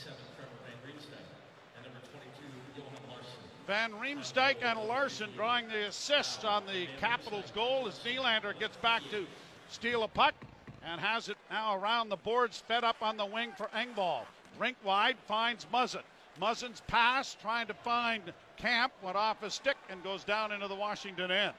Van 3.67 3.93
Riemsdyk 3.93 4.57
and 4.63 4.79
Larson 4.89 5.29
drawing 5.37 5.69
the 5.69 5.89
assist 5.89 6.43
on 6.47 6.65
the 6.65 6.87
Capitals 6.99 7.53
goal 7.55 7.87
as 7.87 7.99
Nylander 7.99 8.59
gets 8.59 8.79
back 8.79 9.03
to 9.11 9.27
steal 9.69 10.03
a 10.05 10.09
puck 10.09 10.35
and 10.83 10.99
has 10.99 11.29
it 11.29 11.37
now 11.51 11.77
around 11.77 12.09
the 12.09 12.17
boards, 12.17 12.59
fed 12.67 12.85
up 12.85 12.97
on 13.03 13.19
the 13.19 13.27
wing 13.27 13.53
for 13.55 13.67
Engvall. 13.77 14.23
Rink 14.59 14.79
wide 14.83 15.19
finds 15.29 15.67
Muzzin. 15.71 16.01
Muzzin's 16.41 16.81
pass 16.87 17.37
trying 17.43 17.67
to 17.67 17.75
find 17.75 18.33
Camp, 18.57 18.95
went 19.03 19.17
off 19.17 19.43
a 19.43 19.51
stick 19.51 19.77
and 19.91 20.03
goes 20.03 20.25
down 20.25 20.53
into 20.53 20.69
the 20.69 20.75
Washington 20.75 21.31
end. 21.31 21.55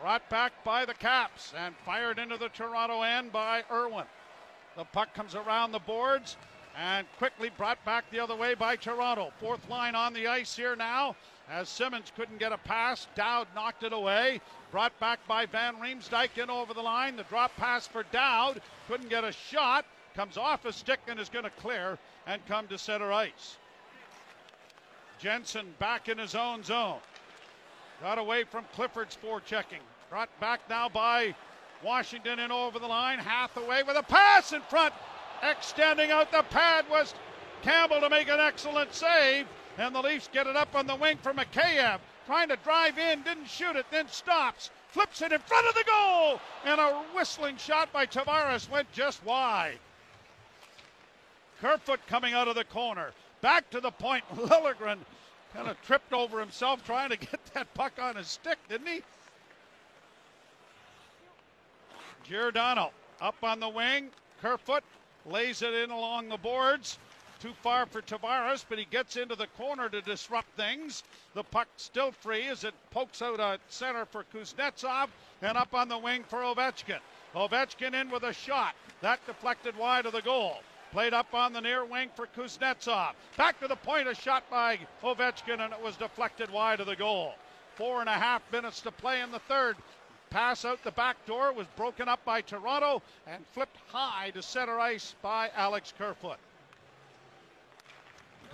Brought 0.00 0.28
back 0.28 0.52
by 0.64 0.84
the 0.84 0.94
Caps 0.94 1.52
and 1.56 1.76
fired 1.86 2.18
into 2.18 2.36
the 2.36 2.48
Toronto 2.48 3.02
end 3.02 3.30
by 3.30 3.62
Irwin. 3.70 4.06
The 4.76 4.84
puck 4.84 5.14
comes 5.14 5.34
around 5.34 5.72
the 5.72 5.78
boards 5.78 6.36
and 6.76 7.06
quickly 7.18 7.50
brought 7.56 7.84
back 7.84 8.04
the 8.10 8.20
other 8.20 8.34
way 8.34 8.54
by 8.54 8.76
Toronto. 8.76 9.32
Fourth 9.38 9.68
line 9.68 9.94
on 9.94 10.12
the 10.14 10.26
ice 10.26 10.56
here 10.56 10.74
now 10.74 11.14
as 11.50 11.68
Simmonds 11.68 12.12
couldn't 12.16 12.38
get 12.38 12.52
a 12.52 12.58
pass. 12.58 13.06
Dowd 13.14 13.48
knocked 13.54 13.82
it 13.82 13.92
away. 13.92 14.40
Brought 14.70 14.98
back 14.98 15.18
by 15.28 15.44
Van 15.44 15.76
Riemsdyk 15.76 16.42
in 16.42 16.48
over 16.48 16.72
the 16.72 16.80
line. 16.80 17.16
The 17.16 17.24
drop 17.24 17.54
pass 17.56 17.86
for 17.86 18.04
Dowd. 18.04 18.62
Couldn't 18.88 19.10
get 19.10 19.24
a 19.24 19.32
shot. 19.32 19.84
Comes 20.14 20.36
off 20.38 20.64
a 20.64 20.72
stick 20.72 21.00
and 21.08 21.20
is 21.20 21.28
going 21.28 21.44
to 21.44 21.50
clear 21.50 21.98
and 22.26 22.44
come 22.46 22.66
to 22.68 22.78
center 22.78 23.12
ice. 23.12 23.58
Jensen 25.18 25.74
back 25.78 26.08
in 26.08 26.18
his 26.18 26.34
own 26.34 26.62
zone. 26.64 26.98
Got 28.00 28.18
away 28.18 28.44
from 28.44 28.64
Clifford's 28.74 29.16
forechecking. 29.22 29.82
Brought 30.10 30.28
back 30.40 30.60
now 30.68 30.88
by 30.88 31.34
Washington 31.82 32.38
in 32.38 32.50
over 32.52 32.78
the 32.78 32.86
line. 32.86 33.18
Hathaway 33.18 33.82
with 33.82 33.96
a 33.96 34.02
pass 34.02 34.52
in 34.52 34.60
front. 34.62 34.94
Extending 35.42 36.10
out 36.10 36.30
the 36.30 36.42
pad 36.50 36.88
was 36.88 37.14
Campbell 37.62 38.00
to 38.00 38.10
make 38.10 38.28
an 38.28 38.40
excellent 38.40 38.94
save. 38.94 39.46
And 39.78 39.94
the 39.94 40.02
Leafs 40.02 40.28
get 40.32 40.46
it 40.46 40.56
up 40.56 40.74
on 40.74 40.86
the 40.86 40.94
wing 40.94 41.18
for 41.22 41.32
Mikheyev. 41.32 41.98
Trying 42.26 42.48
to 42.48 42.56
drive 42.56 42.98
in, 42.98 43.22
didn't 43.22 43.48
shoot 43.48 43.76
it, 43.76 43.86
then 43.90 44.06
stops. 44.08 44.70
Flips 44.88 45.22
it 45.22 45.32
in 45.32 45.40
front 45.40 45.66
of 45.66 45.74
the 45.74 45.84
goal. 45.84 46.40
And 46.64 46.80
a 46.80 47.02
whistling 47.14 47.56
shot 47.56 47.92
by 47.92 48.06
Tavares 48.06 48.68
went 48.70 48.90
just 48.92 49.24
wide. 49.24 49.78
Kerfoot 51.60 52.00
coming 52.06 52.34
out 52.34 52.48
of 52.48 52.54
the 52.54 52.64
corner. 52.64 53.12
Back 53.40 53.70
to 53.70 53.80
the 53.80 53.90
point. 53.90 54.24
Liljegren 54.36 54.98
kind 55.54 55.68
of 55.68 55.80
tripped 55.82 56.12
over 56.12 56.40
himself 56.40 56.84
trying 56.84 57.10
to 57.10 57.16
get 57.16 57.40
that 57.54 57.72
puck 57.74 57.92
on 58.00 58.16
his 58.16 58.28
stick, 58.28 58.58
didn't 58.68 58.86
he? 58.86 59.02
Giordano 62.24 62.92
up 63.20 63.36
on 63.42 63.60
the 63.60 63.68
wing. 63.68 64.10
Kerfoot 64.40 64.84
lays 65.26 65.62
it 65.62 65.74
in 65.74 65.90
along 65.90 66.28
the 66.28 66.36
boards. 66.36 66.98
Too 67.40 67.52
far 67.62 67.86
for 67.86 68.00
Tavares, 68.00 68.64
but 68.68 68.78
he 68.78 68.84
gets 68.84 69.16
into 69.16 69.34
the 69.34 69.48
corner 69.58 69.88
to 69.88 70.00
disrupt 70.00 70.48
things. 70.56 71.02
The 71.34 71.42
puck 71.42 71.66
still 71.76 72.12
free 72.12 72.46
as 72.46 72.62
it 72.62 72.74
pokes 72.90 73.20
out 73.20 73.40
a 73.40 73.58
center 73.68 74.04
for 74.04 74.24
Kuznetsov 74.32 75.08
and 75.42 75.58
up 75.58 75.74
on 75.74 75.88
the 75.88 75.98
wing 75.98 76.22
for 76.22 76.38
Ovechkin. 76.38 77.00
Ovechkin 77.34 77.94
in 77.94 78.10
with 78.10 78.22
a 78.22 78.32
shot. 78.32 78.74
That 79.00 79.24
deflected 79.26 79.76
wide 79.76 80.06
of 80.06 80.12
the 80.12 80.22
goal. 80.22 80.58
Played 80.92 81.14
up 81.14 81.34
on 81.34 81.52
the 81.52 81.60
near 81.60 81.84
wing 81.84 82.10
for 82.14 82.28
Kuznetsov. 82.28 83.14
Back 83.36 83.58
to 83.60 83.66
the 83.66 83.76
point, 83.76 84.06
a 84.06 84.14
shot 84.14 84.48
by 84.48 84.78
Ovechkin, 85.02 85.60
and 85.60 85.72
it 85.72 85.82
was 85.82 85.96
deflected 85.96 86.50
wide 86.50 86.80
of 86.80 86.86
the 86.86 86.94
goal. 86.94 87.34
Four 87.74 88.00
and 88.00 88.08
a 88.08 88.12
half 88.12 88.42
minutes 88.52 88.82
to 88.82 88.92
play 88.92 89.20
in 89.20 89.32
the 89.32 89.38
third. 89.40 89.76
Pass 90.32 90.64
out 90.64 90.82
the 90.82 90.92
back 90.92 91.26
door 91.26 91.52
was 91.52 91.66
broken 91.76 92.08
up 92.08 92.24
by 92.24 92.40
Toronto 92.40 93.02
and 93.26 93.44
flipped 93.52 93.76
high 93.88 94.30
to 94.30 94.40
center 94.40 94.80
ice 94.80 95.14
by 95.20 95.50
Alex 95.54 95.92
Kerfoot. 95.98 96.38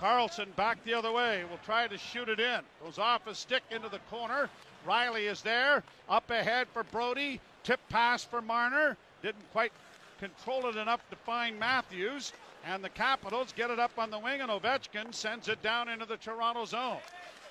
Carlson 0.00 0.48
back 0.56 0.82
the 0.82 0.94
other 0.94 1.12
way. 1.12 1.44
Will 1.48 1.60
try 1.64 1.86
to 1.86 1.96
shoot 1.96 2.28
it 2.28 2.40
in. 2.40 2.62
Goes 2.82 2.98
off 2.98 3.28
a 3.28 3.34
stick 3.34 3.62
into 3.70 3.88
the 3.88 4.00
corner. 4.10 4.50
Rielly 4.84 5.30
is 5.30 5.40
there. 5.42 5.84
Up 6.08 6.28
ahead 6.32 6.66
for 6.72 6.82
Brodie. 6.82 7.40
Tip 7.62 7.78
pass 7.88 8.24
for 8.24 8.42
Marner. 8.42 8.96
Didn't 9.22 9.52
quite 9.52 9.72
control 10.18 10.66
it 10.66 10.74
enough 10.74 11.08
to 11.10 11.16
find 11.16 11.60
Matthews. 11.60 12.32
And 12.66 12.82
the 12.82 12.88
Capitals 12.88 13.54
get 13.56 13.70
it 13.70 13.78
up 13.78 13.92
on 13.98 14.10
the 14.10 14.18
wing, 14.18 14.40
and 14.40 14.50
Ovechkin 14.50 15.14
sends 15.14 15.46
it 15.46 15.62
down 15.62 15.88
into 15.88 16.06
the 16.06 16.16
Toronto 16.16 16.64
zone. 16.64 16.98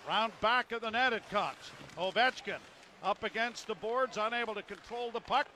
Round 0.05 0.33
back 0.41 0.73
of 0.73 0.81
the 0.81 0.89
net 0.89 1.13
it 1.13 1.29
comes. 1.29 1.71
Ovechkin 1.97 2.59
up 3.03 3.23
against 3.23 3.67
the 3.67 3.75
boards, 3.75 4.17
unable 4.19 4.55
to 4.55 4.62
control 4.63 5.12
the 5.12 5.19
puck. 5.19 5.47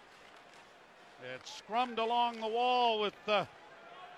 It's 1.35 1.61
scrummed 1.61 1.99
along 1.99 2.41
the 2.41 2.47
wall 2.47 2.99
with 2.99 3.13
uh, 3.27 3.45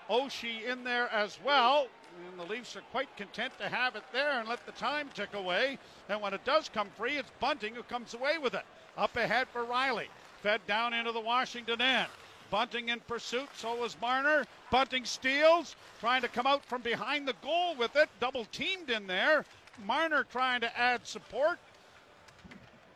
Oshie 0.08 0.64
in 0.64 0.84
there 0.84 1.10
as 1.12 1.38
well. 1.44 1.88
And 2.30 2.38
the 2.38 2.50
Leafs 2.50 2.76
are 2.76 2.82
quite 2.92 3.14
content 3.16 3.52
to 3.58 3.68
have 3.68 3.96
it 3.96 4.04
there 4.12 4.38
and 4.38 4.48
let 4.48 4.64
the 4.66 4.72
time 4.72 5.08
tick 5.14 5.34
away. 5.34 5.78
And 6.08 6.20
when 6.20 6.32
it 6.32 6.44
does 6.44 6.68
come 6.68 6.88
free, 6.96 7.16
it's 7.16 7.30
Bunting 7.40 7.74
who 7.74 7.82
comes 7.82 8.14
away 8.14 8.38
with 8.38 8.54
it. 8.54 8.64
Up 8.96 9.16
ahead 9.16 9.48
for 9.48 9.64
Rielly. 9.64 10.06
Fed 10.42 10.60
down 10.66 10.94
into 10.94 11.12
the 11.12 11.20
Washington 11.20 11.80
end. 11.80 12.08
Bunting 12.50 12.90
in 12.90 13.00
pursuit, 13.00 13.48
so 13.56 13.82
is 13.84 13.96
Marner. 14.00 14.44
Bunting 14.70 15.04
steals, 15.04 15.74
trying 15.98 16.22
to 16.22 16.28
come 16.28 16.46
out 16.46 16.64
from 16.64 16.82
behind 16.82 17.26
the 17.26 17.34
goal 17.42 17.74
with 17.74 17.96
it. 17.96 18.08
Double 18.20 18.44
teamed 18.46 18.90
in 18.90 19.06
there. 19.06 19.44
Marner 19.84 20.24
trying 20.24 20.60
to 20.60 20.78
add 20.78 21.06
support. 21.06 21.58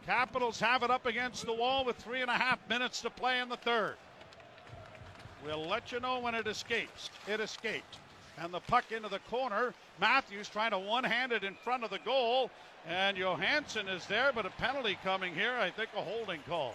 Capitals 0.08 0.58
have 0.58 0.82
it 0.82 0.90
up 0.90 1.04
against 1.04 1.44
the 1.44 1.52
wall 1.52 1.84
with 1.84 1.94
three 1.96 2.22
and 2.22 2.30
a 2.30 2.34
half 2.34 2.58
minutes 2.66 3.02
to 3.02 3.10
play 3.10 3.40
in 3.40 3.50
the 3.50 3.58
third. 3.58 3.96
We'll 5.44 5.66
let 5.66 5.92
you 5.92 6.00
know 6.00 6.18
when 6.20 6.34
it 6.34 6.46
escapes. 6.46 7.10
It 7.26 7.40
escaped. 7.40 7.98
And 8.38 8.54
the 8.54 8.60
puck 8.60 8.90
into 8.90 9.10
the 9.10 9.18
corner. 9.30 9.74
Matthews 10.00 10.48
trying 10.48 10.70
to 10.70 10.78
one 10.78 11.04
hand 11.04 11.32
it 11.32 11.44
in 11.44 11.52
front 11.62 11.84
of 11.84 11.90
the 11.90 11.98
goal. 12.06 12.50
And 12.88 13.18
Johansson 13.18 13.86
is 13.86 14.06
there, 14.06 14.32
but 14.34 14.46
a 14.46 14.50
penalty 14.50 14.96
coming 15.04 15.34
here. 15.34 15.52
I 15.52 15.68
think 15.68 15.90
a 15.94 16.00
holding 16.00 16.40
call. 16.48 16.74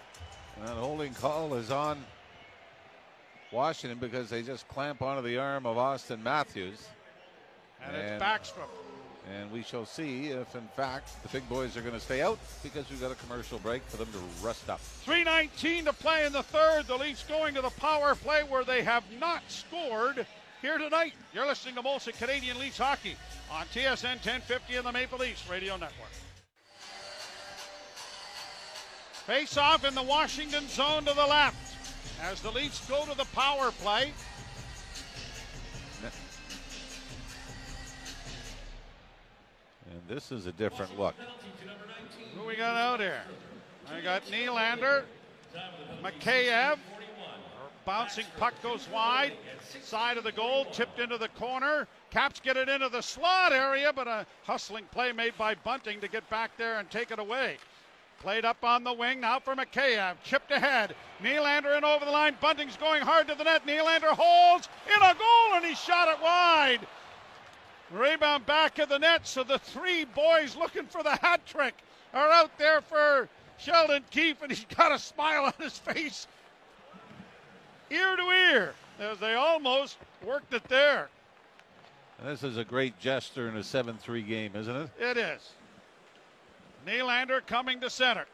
And 0.60 0.68
that 0.68 0.76
holding 0.76 1.16
call 1.16 1.56
is 1.56 1.72
on 1.72 2.06
Washington 3.52 3.98
because 3.98 4.30
they 4.30 4.44
just 4.44 4.68
clamp 4.68 5.02
onto 5.02 5.28
the 5.28 5.40
arm 5.40 5.66
of 5.66 5.78
Auston 5.78 6.22
Matthews. 6.22 6.88
And, 7.84 7.96
and 7.96 8.06
it's 8.14 8.24
Backstrom. 8.24 8.70
And 9.32 9.52
we 9.52 9.64
shall 9.64 9.86
see 9.86 10.28
if, 10.28 10.56
in 10.56 10.68
fact, 10.76 11.22
the 11.24 11.30
big 11.30 11.48
boys 11.48 11.78
are 11.78 11.82
going 11.82 11.94
to 11.94 12.00
stay 12.00 12.22
out 12.22 12.40
because 12.62 12.90
we've 12.90 13.00
got 13.00 13.12
a 13.12 13.16
commercial 13.16 13.58
break 13.60 13.82
for 13.84 13.98
them 13.98 14.10
to 14.12 14.46
rest 14.46 14.70
up. 14.70 14.82
3.19 15.06 15.86
to 15.86 15.94
play 15.94 16.26
in 16.26 16.34
the 16.34 16.44
third. 16.44 16.88
The 16.88 16.98
Leafs 16.98 17.24
going 17.24 17.56
to 17.56 17.62
the 17.62 17.70
power 17.70 18.16
play 18.16 18.42
where 18.44 18.66
they 18.66 18.84
have 18.84 19.04
not 19.20 19.42
scored 19.48 20.26
here 20.62 20.78
tonight. 20.78 21.14
You're 21.34 21.48
listening 21.48 21.76
to 21.76 21.82
Molson 21.82 22.18
Canadian 22.18 22.60
Leafs 22.60 22.78
Hockey 22.78 23.16
on 23.52 23.66
TSN 23.68 24.16
1050 24.16 24.76
and 24.76 24.86
the 24.86 24.92
Maple 24.92 25.20
Leafs 25.20 25.50
Radio 25.50 25.74
Network. 25.74 26.12
Face 29.26 29.56
off 29.56 29.86
in 29.86 29.96
the 29.96 30.04
Washington 30.04 30.68
zone 30.68 31.06
to 31.06 31.14
the 31.14 31.26
left 31.26 31.76
as 32.22 32.42
the 32.42 32.52
Leafs 32.52 32.86
go 32.90 33.06
to 33.06 33.18
the 33.18 33.26
power 33.34 33.72
play. 33.72 34.12
This 40.08 40.32
is 40.32 40.48
a 40.48 40.52
different 40.52 40.98
look. 41.00 41.16
Who 42.36 42.46
we 42.46 42.56
got 42.56 42.76
out 42.76 43.00
here? 43.00 43.22
I 43.92 44.02
got 44.02 44.24
Nylander, 44.26 45.04
Mikheyev. 46.04 46.78
Bouncing 47.86 48.26
puck 48.38 48.54
goes 48.64 48.88
wide. 48.90 49.34
Side 49.82 50.18
of 50.18 50.24
the 50.24 50.32
goal, 50.32 50.66
tipped 50.72 51.00
into 51.00 51.18
the 51.18 51.28
corner. 51.30 51.88
Caps 52.12 52.40
get 52.40 52.56
it 52.56 52.70
into 52.70 52.88
the 52.88 53.02
slot 53.02 53.52
area, 53.52 53.92
but 53.92 54.08
a 54.08 54.26
hustling 54.44 54.86
play 54.92 55.12
made 55.12 55.38
by 55.38 55.56
Bunting 55.56 56.00
to 56.00 56.08
get 56.08 56.30
back 56.30 56.52
there 56.58 56.80
and 56.80 56.90
take 56.90 57.12
it 57.12 57.20
away. 57.20 57.58
Played 58.20 58.46
up 58.46 58.64
on 58.64 58.86
the 58.86 58.94
wing 58.94 59.20
now 59.20 59.40
for 59.40 59.54
Mikheyev. 59.54 60.16
Chipped 60.24 60.52
ahead. 60.52 60.96
Nylander 61.22 61.78
in 61.78 61.84
over 61.84 62.06
the 62.06 62.12
line. 62.12 62.38
Bunting's 62.40 62.78
going 62.78 63.02
hard 63.02 63.28
to 63.28 63.36
the 63.36 63.44
net. 63.44 63.68
Nylander 63.68 64.16
holds 64.18 64.70
in 64.88 65.02
a 65.02 65.14
goal 65.14 65.56
and 65.56 65.66
he 65.66 65.76
shot 65.76 66.08
it 66.08 66.22
wide. 66.24 66.80
Rebound 67.94 68.46
back 68.48 68.80
of 68.80 68.90
the 68.90 68.98
net. 68.98 69.28
So 69.28 69.44
the 69.44 69.60
three 69.60 70.06
boys 70.06 70.56
looking 70.56 70.86
for 70.86 71.04
the 71.04 71.16
hat 71.18 71.46
trick 71.46 71.76
are 72.14 72.30
out 72.30 72.58
there 72.58 72.82
for 72.82 73.30
Sheldon 73.58 74.04
Keefe, 74.10 74.42
and 74.42 74.52
he's 74.52 74.66
got 74.76 74.92
a 74.92 75.00
smile 75.00 75.46
on 75.46 75.54
his 75.60 75.78
face, 75.78 76.28
ear 77.92 78.16
to 78.16 78.24
ear, 78.24 78.74
as 79.00 79.20
they 79.20 79.36
almost 79.36 79.98
worked 80.26 80.54
it 80.54 80.64
there. 80.66 81.10
this 82.24 82.44
is 82.44 82.58
a 82.58 82.66
great 82.66 83.00
gesture 83.00 83.48
in 83.48 83.58
a 83.58 83.64
7 83.64 83.98
3 83.98 84.22
game, 84.24 84.52
isn't 84.56 84.76
it? 84.76 84.90
It 85.00 85.18
is. 85.18 85.52
Nylander 86.88 87.46
coming 87.46 87.80
to 87.80 87.90
center. 87.90 88.26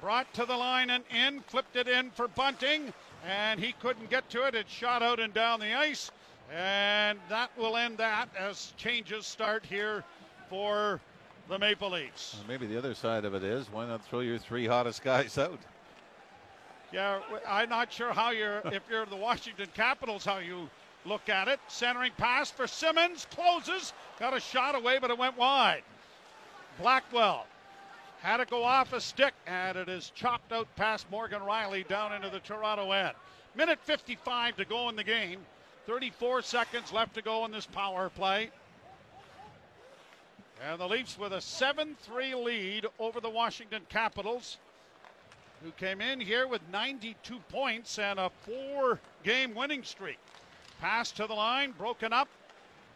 Brought 0.00 0.32
to 0.34 0.46
the 0.46 0.56
line 0.56 0.90
and 0.90 1.04
in, 1.10 1.40
flipped 1.42 1.76
it 1.76 1.86
in 1.86 2.10
for 2.10 2.26
Bunting, 2.26 2.92
and 3.26 3.60
he 3.60 3.72
couldn't 3.72 4.10
get 4.10 4.28
to 4.30 4.46
it. 4.46 4.54
It 4.54 4.68
shot 4.68 5.02
out 5.02 5.20
and 5.20 5.32
down 5.32 5.60
the 5.60 5.74
ice. 5.74 6.10
And 6.52 7.18
that 7.28 7.50
will 7.56 7.76
end 7.76 7.98
that 7.98 8.28
as 8.36 8.72
changes 8.76 9.26
start 9.26 9.64
here 9.64 10.04
for 10.48 11.00
the 11.48 11.58
Maple 11.58 11.90
Leafs. 11.90 12.36
Well, 12.38 12.48
maybe 12.48 12.66
the 12.66 12.76
other 12.76 12.94
side 12.94 13.24
of 13.24 13.34
it 13.34 13.44
is 13.44 13.66
why 13.72 13.86
not 13.86 14.04
throw 14.04 14.20
your 14.20 14.38
three 14.38 14.66
hottest 14.66 15.02
guys 15.02 15.38
out? 15.38 15.58
Yeah, 16.92 17.20
I'm 17.46 17.68
not 17.68 17.92
sure 17.92 18.12
how 18.12 18.30
you're, 18.30 18.62
if 18.66 18.82
you're 18.90 19.06
the 19.06 19.16
Washington 19.16 19.68
Capitals, 19.74 20.24
how 20.24 20.38
you 20.38 20.68
look 21.04 21.28
at 21.28 21.48
it. 21.48 21.60
Centering 21.68 22.12
pass 22.16 22.50
for 22.50 22.66
Simmonds, 22.66 23.26
closes, 23.30 23.92
got 24.18 24.36
a 24.36 24.40
shot 24.40 24.74
away, 24.74 24.98
but 24.98 25.10
it 25.10 25.18
went 25.18 25.36
wide. 25.36 25.82
Blackwell 26.80 27.46
had 28.20 28.38
to 28.38 28.44
go 28.44 28.64
off 28.64 28.92
a 28.92 29.00
stick, 29.00 29.34
and 29.46 29.78
it 29.78 29.88
is 29.88 30.10
chopped 30.14 30.52
out 30.52 30.68
past 30.76 31.10
Morgan 31.10 31.40
Rielly 31.40 31.86
down 31.86 32.12
into 32.12 32.28
the 32.28 32.40
Toronto 32.40 32.92
end. 32.92 33.14
Minute 33.54 33.78
55 33.82 34.56
to 34.56 34.64
go 34.64 34.88
in 34.88 34.96
the 34.96 35.04
game. 35.04 35.40
34 35.86 36.42
seconds 36.42 36.92
left 36.92 37.14
to 37.14 37.22
go 37.22 37.44
in 37.44 37.50
this 37.50 37.66
power 37.66 38.08
play. 38.10 38.50
And 40.68 40.78
the 40.78 40.86
Leafs 40.86 41.18
with 41.18 41.32
a 41.32 41.40
7 41.40 41.96
3 42.02 42.34
lead 42.34 42.86
over 42.98 43.20
the 43.20 43.30
Washington 43.30 43.82
Capitals, 43.88 44.58
who 45.64 45.70
came 45.72 46.00
in 46.00 46.20
here 46.20 46.46
with 46.46 46.60
92 46.70 47.38
points 47.48 47.98
and 47.98 48.18
a 48.18 48.30
four 48.42 49.00
game 49.24 49.54
winning 49.54 49.82
streak. 49.82 50.18
Pass 50.80 51.12
to 51.12 51.26
the 51.26 51.34
line, 51.34 51.72
broken 51.72 52.12
up. 52.12 52.28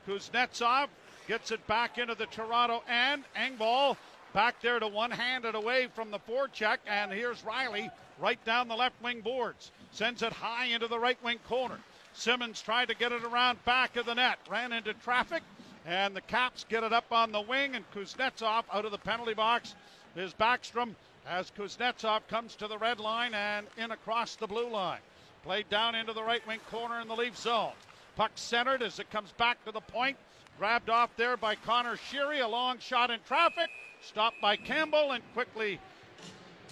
Kuznetsov 0.07 0.89
gets 1.27 1.51
it 1.51 1.67
back 1.67 1.97
into 1.97 2.15
the 2.15 2.27
Toronto 2.27 2.83
end. 2.89 3.25
Engvall 3.35 3.97
back 4.35 4.61
there 4.61 4.79
to 4.79 4.89
one 4.89 5.11
handed 5.11 5.55
away 5.55 5.89
from 5.95 6.11
the 6.11 6.19
forecheck. 6.19 6.79
And 6.87 7.11
here's 7.13 7.43
Rielly 7.43 7.91
right 8.19 8.43
down 8.45 8.69
the 8.69 8.77
left 8.77 9.01
wing 9.03 9.23
boards. 9.23 9.71
Sends 9.91 10.23
it 10.23 10.33
high 10.33 10.67
into 10.67 10.87
the 10.87 10.99
right 10.99 11.23
wing 11.23 11.39
corner. 11.49 11.79
Simmonds 12.15 12.63
tried 12.63 12.89
to 12.89 12.95
get 12.95 13.13
it 13.13 13.25
around 13.25 13.63
back 13.65 13.97
of 13.97 14.07
the 14.07 14.15
net, 14.15 14.39
ran 14.49 14.73
into 14.73 14.95
traffic, 14.95 15.43
and 15.85 16.15
the 16.15 16.21
Caps 16.21 16.65
get 16.69 16.85
it 16.85 16.93
up 16.93 17.13
on 17.13 17.33
the 17.33 17.41
wing, 17.41 17.75
and 17.75 17.85
Kuznetsov 17.91 18.65
out 18.73 18.85
of 18.85 18.93
the 18.93 18.99
penalty 18.99 19.35
box 19.35 19.75
is 20.17 20.33
Backstrom 20.33 20.95
as 21.27 21.51
Kuznetsov 21.51 22.27
comes 22.29 22.55
to 22.55 22.69
the 22.69 22.79
red 22.79 23.01
line 23.01 23.35
and 23.35 23.67
in 23.77 23.91
across 23.91 24.37
the 24.37 24.47
blue 24.47 24.69
line. 24.71 25.01
Played 25.43 25.69
down 25.69 25.95
into 25.95 26.13
the 26.13 26.23
right 26.23 26.47
wing 26.47 26.61
corner 26.71 27.01
in 27.01 27.09
the 27.09 27.17
Leaf 27.17 27.37
zone. 27.37 27.73
Puck 28.17 28.31
centered 28.37 28.83
as 28.83 29.01
it 29.01 29.11
comes 29.11 29.33
back 29.33 29.63
to 29.65 29.73
the 29.73 29.81
point. 29.81 30.17
Grabbed 30.57 30.89
off 30.89 31.11
there 31.17 31.37
by 31.37 31.57
Conor 31.57 31.97
Sheary. 31.97 32.43
A 32.43 32.49
long 32.49 32.79
shot 32.79 33.11
in 33.11 33.19
traffic. 33.27 33.69
Stopped 34.01 34.41
by 34.41 34.57
Campbell 34.57 35.13
and 35.13 35.23
quickly 35.35 35.81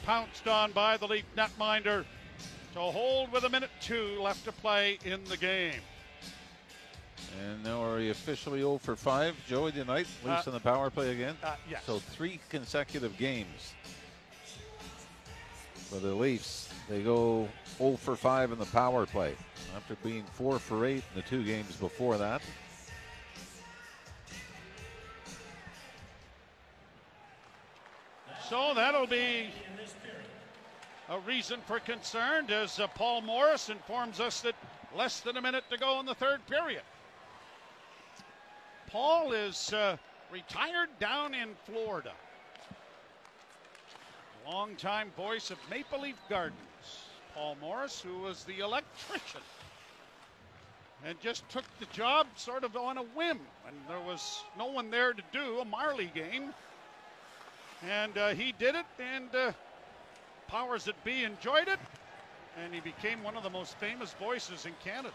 pounced 0.07 0.47
on 0.47 0.73
by 0.73 0.97
the 0.97 1.07
Leaf 1.07 1.25
netminder 1.37 2.05
to 2.73 2.81
hold 2.81 3.31
with 3.33 3.45
a 3.45 3.49
minute 3.49 3.71
two 3.81 4.21
left 4.23 4.45
to 4.45 4.53
play 4.53 4.99
in 5.05 5.23
the 5.25 5.37
game. 5.37 5.81
And 7.41 7.63
now 7.65 7.83
are 7.83 7.99
officially 7.99 8.61
0 8.61 8.79
for 8.79 8.97
5, 8.97 9.35
Joey, 9.47 9.73
tonight? 9.73 10.07
Uh, 10.25 10.31
Leafs 10.31 10.47
uh, 10.47 10.51
on 10.51 10.55
the 10.55 10.61
power 10.61 10.91
play 10.91 11.13
again? 11.13 11.37
Uh, 11.43 11.55
yes. 11.71 11.83
So 11.87 11.99
three 11.99 12.41
consecutive 12.49 13.17
games 13.17 13.75
for 15.89 15.99
the 15.99 16.15
Leafs. 16.15 16.73
They 16.89 17.03
go 17.03 17.49
0 17.79 17.97
for 17.97 18.17
5 18.17 18.53
in 18.53 18.59
the 18.59 18.67
power 18.67 19.07
play 19.07 19.35
after 19.77 19.95
being 19.97 20.25
4 20.35 20.59
for 20.59 20.85
8 20.85 20.95
in 20.95 21.03
the 21.15 21.23
two 21.23 21.45
games 21.45 21.77
before 21.77 22.19
that. 22.19 22.43
So 28.49 28.73
that'll 28.75 29.07
be 29.07 29.49
a 31.13 31.19
reason 31.21 31.61
for 31.67 31.79
concern 31.79 32.51
as 32.51 32.81
uh, 32.81 32.87
Paul 32.87 33.21
Morris 33.21 33.69
informs 33.69 34.19
us 34.19 34.41
that 34.41 34.55
less 34.97 35.21
than 35.21 35.37
a 35.37 35.43
minute 35.43 35.65
to 35.71 35.77
go 35.77 36.01
in 36.01 36.07
the 36.07 36.15
third 36.15 36.41
period. 36.47 36.81
Paul 38.87 39.33
is 39.33 39.75
uh, 39.75 39.99
retired 40.33 40.89
down 40.99 41.35
in 41.35 41.51
Florida. 41.67 42.13
Longtime 44.47 45.11
voice 45.15 45.51
of 45.51 45.59
Maple 45.71 46.01
Leaf 46.01 46.17
Gardens. 46.31 46.57
Paul 47.35 47.59
Morris, 47.61 48.01
who 48.01 48.21
was 48.21 48.45
the 48.45 48.61
electrician 48.61 49.43
and 51.05 51.21
just 51.21 51.47
took 51.51 51.65
the 51.79 51.87
job 51.87 52.27
sort 52.37 52.65
of 52.65 52.75
on 52.75 52.97
a 52.97 53.03
whim. 53.03 53.39
And 53.67 53.77
there 53.87 54.01
was 54.01 54.45
no 54.59 54.67
one 54.67 54.91
there 54.91 55.13
to 55.13 55.23
do 55.31 55.59
a 55.59 55.65
Marlie 55.65 56.11
game. 56.15 56.55
And 57.87 58.17
uh, 58.17 58.29
he 58.31 58.53
did 58.53 58.77
it, 58.77 58.87
and 58.99 59.35
uh, 59.35 59.53
powers 60.53 60.85
that 60.85 61.03
be 61.03 61.25
enjoyed 61.25 61.67
it, 61.67 61.79
and 62.63 62.75
he 62.75 62.81
became 62.81 63.23
one 63.23 63.37
of 63.37 63.43
the 63.43 63.51
most 63.51 63.77
famous 63.79 64.13
voices 64.21 64.67
in 64.67 64.73
Canada. 64.85 65.15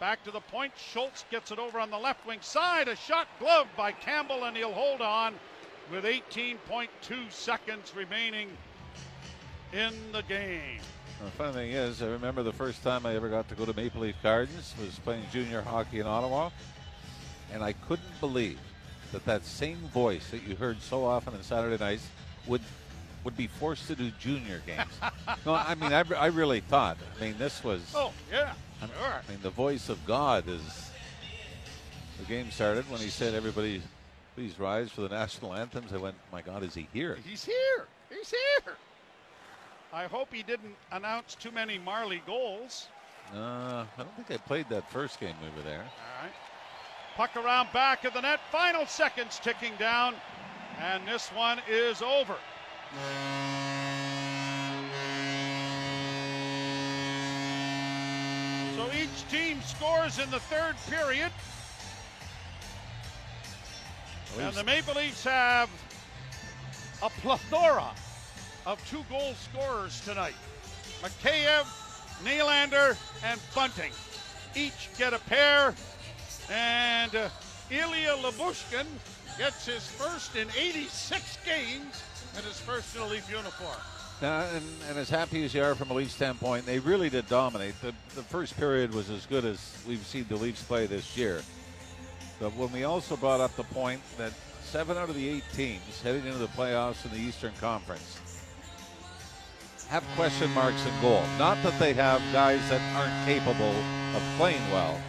Back 0.00 0.24
to 0.24 0.30
the 0.30 0.40
point, 0.40 0.72
Schultz 0.78 1.26
gets 1.30 1.50
it 1.50 1.58
over 1.58 1.78
on 1.78 1.90
the 1.90 1.98
left 1.98 2.26
wing 2.26 2.38
side. 2.40 2.88
A 2.88 2.96
shot 2.96 3.28
gloved 3.38 3.68
by 3.76 3.92
Campbell, 3.92 4.44
and 4.44 4.56
he'll 4.56 4.72
hold 4.72 5.02
on 5.02 5.34
with 5.92 6.04
18.2 6.04 6.88
seconds 7.30 7.92
remaining 7.94 8.48
in 9.74 9.92
the 10.12 10.22
game. 10.22 10.80
The 11.22 11.30
funny 11.32 11.52
thing 11.52 11.70
is, 11.72 12.00
I 12.00 12.06
remember 12.06 12.42
the 12.42 12.52
first 12.52 12.82
time 12.82 13.04
I 13.04 13.14
ever 13.14 13.28
got 13.28 13.46
to 13.50 13.54
go 13.54 13.66
to 13.66 13.74
Maple 13.74 14.00
Leaf 14.00 14.16
Gardens 14.22 14.72
was 14.80 14.98
playing 15.00 15.24
junior 15.30 15.60
hockey 15.60 16.00
in 16.00 16.06
Ottawa, 16.06 16.48
and 17.52 17.62
I 17.62 17.74
couldn't 17.74 18.18
believe 18.20 18.58
that 19.12 19.26
that 19.26 19.44
same 19.44 19.76
voice 19.92 20.30
that 20.30 20.42
you 20.44 20.56
heard 20.56 20.80
so 20.80 21.04
often 21.04 21.34
on 21.34 21.42
Saturday 21.42 21.76
nights 21.76 22.08
would 22.46 22.62
would 23.24 23.36
be 23.36 23.46
forced 23.46 23.86
to 23.88 23.94
do 23.94 24.10
junior 24.18 24.62
games. 24.66 24.90
no, 25.46 25.54
I 25.54 25.74
mean, 25.74 25.92
I, 25.92 26.04
I 26.16 26.26
really 26.26 26.60
thought. 26.60 26.96
I 27.18 27.24
mean, 27.24 27.34
this 27.38 27.62
was. 27.62 27.80
Oh 27.94 28.12
yeah, 28.30 28.52
sure. 28.80 29.22
I 29.26 29.30
mean, 29.30 29.40
the 29.42 29.50
voice 29.50 29.88
of 29.88 30.04
God 30.06 30.48
is. 30.48 30.90
The 32.18 32.26
game 32.26 32.50
started 32.50 32.88
when 32.90 33.00
he 33.00 33.08
said, 33.08 33.34
"Everybody, 33.34 33.82
please 34.34 34.58
rise 34.58 34.90
for 34.90 35.02
the 35.02 35.08
national 35.08 35.54
anthems." 35.54 35.92
I 35.92 35.96
went, 35.96 36.16
"My 36.32 36.42
God, 36.42 36.62
is 36.62 36.74
he 36.74 36.86
here?" 36.92 37.18
He's 37.26 37.44
here. 37.44 37.86
He's 38.10 38.30
here. 38.30 38.74
I 39.92 40.06
hope 40.06 40.32
he 40.32 40.42
didn't 40.42 40.76
announce 40.92 41.34
too 41.34 41.50
many 41.50 41.78
Marlie 41.78 42.22
goals. 42.26 42.88
Uh, 43.34 43.84
I 43.96 44.02
don't 44.02 44.14
think 44.16 44.30
I 44.30 44.36
played 44.36 44.68
that 44.68 44.88
first 44.90 45.20
game 45.20 45.34
we 45.42 45.48
were 45.56 45.68
there. 45.68 45.82
All 45.82 46.22
right. 46.22 46.32
Puck 47.16 47.36
around 47.36 47.68
back 47.72 48.04
of 48.04 48.14
the 48.14 48.20
net. 48.20 48.40
Final 48.50 48.86
seconds 48.86 49.40
ticking 49.42 49.72
down. 49.78 50.14
And 50.80 51.06
this 51.06 51.28
one 51.28 51.60
is 51.68 52.02
over. 52.02 52.36
So 52.90 52.96
each 58.92 59.28
team 59.30 59.60
scores 59.62 60.18
in 60.18 60.28
the 60.30 60.40
third 60.40 60.74
period. 60.88 61.30
And 64.38 64.54
the 64.54 64.64
Maple 64.64 64.94
Leafs 64.94 65.22
have 65.22 65.70
a 67.02 67.10
plethora 67.20 67.90
of 68.66 68.84
two 68.90 69.04
goal 69.08 69.34
scorers 69.34 70.00
tonight. 70.04 70.34
Mikheyev, 71.00 71.66
Nylander, 72.24 72.96
and 73.24 73.40
Bunting. 73.54 73.92
Each 74.56 74.90
get 74.98 75.14
a 75.14 75.20
pair. 75.20 75.74
And 76.50 77.14
uh, 77.14 77.28
Ilya 77.70 78.16
Lyubushkin 78.16 78.86
gets 79.38 79.66
his 79.66 79.86
first 79.86 80.34
in 80.34 80.48
86 80.58 81.38
games 81.46 82.02
and 82.36 82.44
his 82.44 82.58
first 82.60 82.94
in 82.96 83.02
a 83.02 83.06
Leaf 83.06 83.28
uniform. 83.30 83.76
Now, 84.22 84.40
and, 84.54 84.64
and 84.88 84.98
as 84.98 85.08
happy 85.08 85.44
as 85.44 85.54
you 85.54 85.62
are 85.62 85.74
from 85.74 85.90
a 85.90 85.94
Leaf 85.94 86.10
standpoint, 86.10 86.66
they 86.66 86.78
really 86.78 87.08
did 87.08 87.26
dominate. 87.28 87.80
The, 87.80 87.94
the 88.14 88.22
first 88.22 88.56
period 88.56 88.92
was 88.92 89.08
as 89.08 89.24
good 89.26 89.44
as 89.44 89.82
we've 89.88 90.04
seen 90.04 90.26
the 90.28 90.36
Leafs 90.36 90.62
play 90.62 90.86
this 90.86 91.16
year. 91.16 91.42
But 92.38 92.54
when 92.54 92.70
we 92.72 92.84
also 92.84 93.16
brought 93.16 93.40
up 93.40 93.56
the 93.56 93.64
point 93.64 94.00
that 94.18 94.32
seven 94.62 94.96
out 94.96 95.08
of 95.08 95.14
the 95.14 95.28
eight 95.28 95.44
teams 95.54 96.00
heading 96.02 96.26
into 96.26 96.38
the 96.38 96.48
playoffs 96.48 97.04
in 97.04 97.10
the 97.12 97.18
Eastern 97.18 97.52
Conference 97.60 98.20
have 99.88 100.04
question 100.14 100.48
marks 100.52 100.84
in 100.86 100.92
goal. 101.02 101.22
Not 101.38 101.60
that 101.64 101.76
they 101.80 101.92
have 101.94 102.22
guys 102.32 102.60
that 102.70 102.80
aren't 102.94 103.26
capable 103.26 103.74
of 104.14 104.22
playing 104.36 104.62
well, 104.70 105.00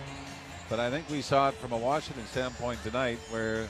but 0.69 0.79
I 0.79 0.89
think 0.89 1.07
we 1.09 1.21
saw 1.21 1.49
it 1.49 1.55
from 1.55 1.73
a 1.73 1.77
Washington 1.77 2.25
standpoint 2.25 2.81
tonight 2.81 3.19
where 3.29 3.67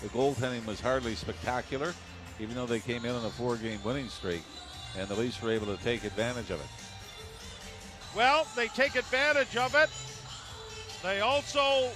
the 0.00 0.08
goaltending 0.08 0.64
was 0.64 0.80
hardly 0.80 1.14
spectacular, 1.14 1.92
even 2.40 2.54
though 2.54 2.66
they 2.66 2.80
came 2.80 3.04
in 3.04 3.12
on 3.12 3.24
a 3.24 3.30
four 3.30 3.56
game 3.56 3.80
winning 3.84 4.08
streak, 4.08 4.42
and 4.98 5.08
the 5.08 5.14
Leafs 5.14 5.40
were 5.40 5.50
able 5.50 5.66
to 5.66 5.82
take 5.82 6.04
advantage 6.04 6.50
of 6.50 6.60
it. 6.60 6.66
Well, 8.16 8.46
they 8.54 8.68
take 8.68 8.94
advantage 8.94 9.56
of 9.56 9.74
it. 9.74 9.90
They 11.02 11.20
also 11.20 11.90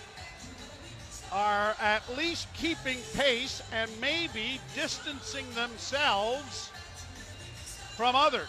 are 1.31 1.77
at 1.81 2.03
least 2.17 2.53
keeping 2.55 2.99
pace 3.15 3.63
and 3.73 3.91
maybe 4.01 4.61
distancing 4.75 5.47
themselves 5.55 6.71
from 7.97 8.17
others. 8.17 8.49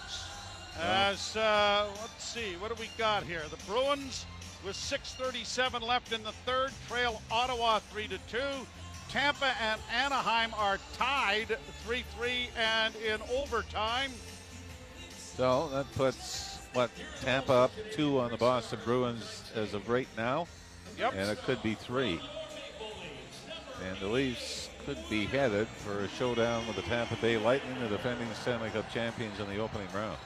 As 0.82 1.36
uh, 1.36 1.88
let's 2.02 2.24
see, 2.24 2.54
what 2.60 2.76
do 2.76 2.82
we 2.82 2.90
got 2.98 3.24
here? 3.24 3.44
The 3.50 3.58
Bruins 3.72 4.26
with 4.66 4.76
6:37 4.76 5.82
left 5.82 6.12
in 6.14 6.24
the 6.24 6.32
third 6.46 6.72
trail 6.88 7.22
Ottawa 7.32 7.80
three 7.92 8.08
to 8.08 8.18
two. 8.30 8.66
Tampa 9.10 9.54
and 9.62 9.82
Anaheim 9.94 10.54
are 10.56 10.78
tied 10.98 11.58
3-3 11.88 12.48
and 12.58 12.96
in 12.96 13.20
overtime. 13.36 14.12
So 15.36 15.70
that 15.70 15.92
puts 15.94 16.60
what 16.74 16.92
Tampa 17.22 17.54
up 17.54 17.72
two 17.92 18.20
on 18.20 18.30
the 18.30 18.38
Boston 18.38 18.80
Bruins 18.86 19.44
as 19.56 19.74
of 19.74 19.90
right 19.90 20.08
now, 20.16 20.48
Yep. 20.98 21.14
and 21.16 21.30
it 21.30 21.40
could 21.44 21.62
be 21.64 21.74
three. 21.76 22.22
And 23.88 23.98
the 24.00 24.08
Leafs 24.08 24.70
could 24.86 24.98
be 25.10 25.26
headed 25.26 25.68
for 25.68 26.02
a 26.02 26.10
showdown 26.10 26.68
with 26.68 26.76
the 26.76 26.82
Tampa 26.84 27.16
Bay 27.16 27.38
Lightning, 27.38 27.80
the 27.80 27.88
defending 27.88 28.28
Stanley 28.42 28.70
Cup 28.70 28.92
champions 28.92 29.40
in 29.40 29.48
the 29.48 29.58
opening 29.58 29.88
round. 29.94 30.18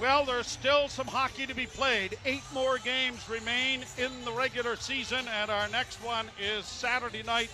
Well, 0.00 0.24
there's 0.24 0.46
still 0.46 0.88
some 0.88 1.06
hockey 1.06 1.46
to 1.46 1.54
be 1.54 1.66
played. 1.66 2.16
Eight 2.24 2.42
more 2.54 2.78
games 2.78 3.28
remain 3.28 3.84
in 3.98 4.10
the 4.24 4.32
regular 4.32 4.76
season, 4.76 5.26
and 5.28 5.50
our 5.50 5.68
next 5.68 6.02
one 6.02 6.26
is 6.40 6.64
Saturday 6.64 7.22
night 7.22 7.50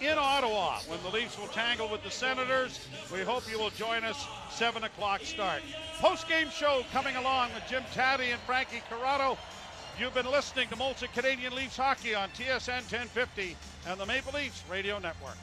in 0.00 0.16
Ottawa 0.16 0.78
when 0.86 1.02
the 1.02 1.10
Leafs 1.10 1.38
will 1.38 1.48
tangle 1.48 1.88
with 1.88 2.02
the 2.02 2.10
Senators. 2.10 2.88
We 3.12 3.20
hope 3.20 3.50
you 3.50 3.58
will 3.58 3.70
join 3.70 4.04
us, 4.04 4.26
7 4.50 4.84
o'clock 4.84 5.22
start. 5.22 5.62
Post 5.98 6.28
game 6.28 6.48
show 6.50 6.84
coming 6.92 7.16
along 7.16 7.50
with 7.54 7.64
Jim 7.68 7.82
Tatti 7.92 8.30
and 8.30 8.40
Frankie 8.42 8.82
Corrado. 8.88 9.36
You've 9.98 10.14
been 10.14 10.30
listening 10.30 10.68
to 10.68 10.76
Molson 10.76 11.12
Canadian 11.12 11.54
Leafs 11.54 11.76
Hockey 11.76 12.14
on 12.14 12.30
TSN 12.30 12.90
1050 12.90 13.56
and 13.86 14.00
the 14.00 14.06
Maple 14.06 14.32
Leafs 14.32 14.62
Radio 14.70 14.98
Network. 14.98 15.36